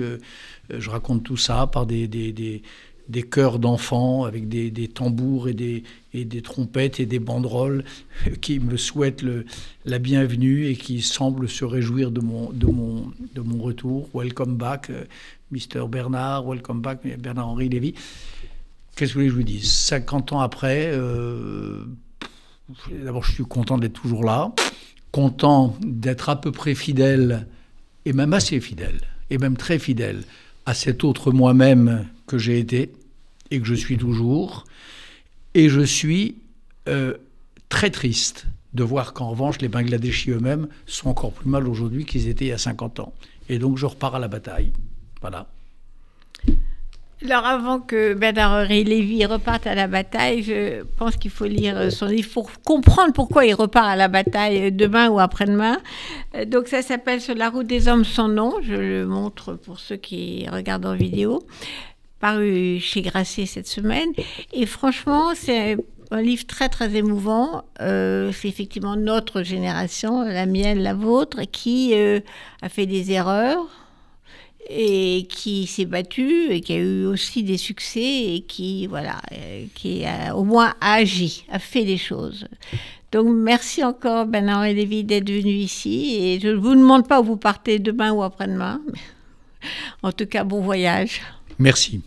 [0.70, 2.08] je raconte tout ça par des
[3.10, 5.84] des chœurs d'enfants avec des, tambours et des,
[6.14, 7.84] et des, trompettes et des banderoles
[8.42, 9.46] qui me souhaitent le,
[9.86, 14.10] la bienvenue et qui semblent se réjouir de mon, de mon, de mon retour.
[14.14, 15.06] Welcome back, euh,
[15.52, 15.88] Mr.
[15.88, 17.94] Bernard, welcome back, Bernard-Henri Lévy.
[18.96, 19.72] Qu'est-ce que je vous dise?
[19.72, 21.86] 50 ans après, euh,
[22.92, 24.52] d'abord je suis content d'être toujours là,
[25.12, 27.48] content d'être à peu près fidèle,
[28.06, 29.00] et même assez fidèle,
[29.30, 30.24] et même très fidèle
[30.66, 32.92] à cet autre moi-même que j'ai été
[33.50, 34.66] et que je suis toujours.
[35.54, 36.36] Et je suis
[36.88, 37.16] euh,
[37.70, 42.28] très triste de voir qu'en revanche, les Bangladeshis eux-mêmes sont encore plus mal aujourd'hui qu'ils
[42.28, 43.14] étaient il y a 50 ans.
[43.50, 44.72] Et donc, je repars à la bataille.
[45.22, 45.48] Voilà.
[47.26, 52.06] Alors, avant que Bernard-Henri Lévy reparte à la bataille, je pense qu'il faut lire son
[52.06, 55.80] livre pour comprendre pourquoi il repart à la bataille demain ou après-demain.
[56.46, 58.54] Donc, ça s'appelle Sur la route des hommes sans nom.
[58.62, 61.42] Je le montre pour ceux qui regardent en vidéo
[62.20, 64.10] paru chez Grasset cette semaine.
[64.54, 65.78] Et franchement, c'est
[66.12, 67.64] un livre très très émouvant.
[67.82, 72.20] Euh, c'est effectivement notre génération, la mienne, la vôtre, qui euh,
[72.62, 73.68] a fait des erreurs
[74.70, 79.66] et qui s'est battu et qui a eu aussi des succès et qui voilà, euh,
[79.76, 82.48] qui a au moins agi, a fait des choses.
[83.12, 87.22] Donc merci encore Bernard et Lévy d'être venu ici et je ne vous demande pas
[87.22, 88.82] où vous partez demain ou après-demain.
[90.04, 91.22] En tout cas, bon voyage.
[91.58, 92.02] Merci.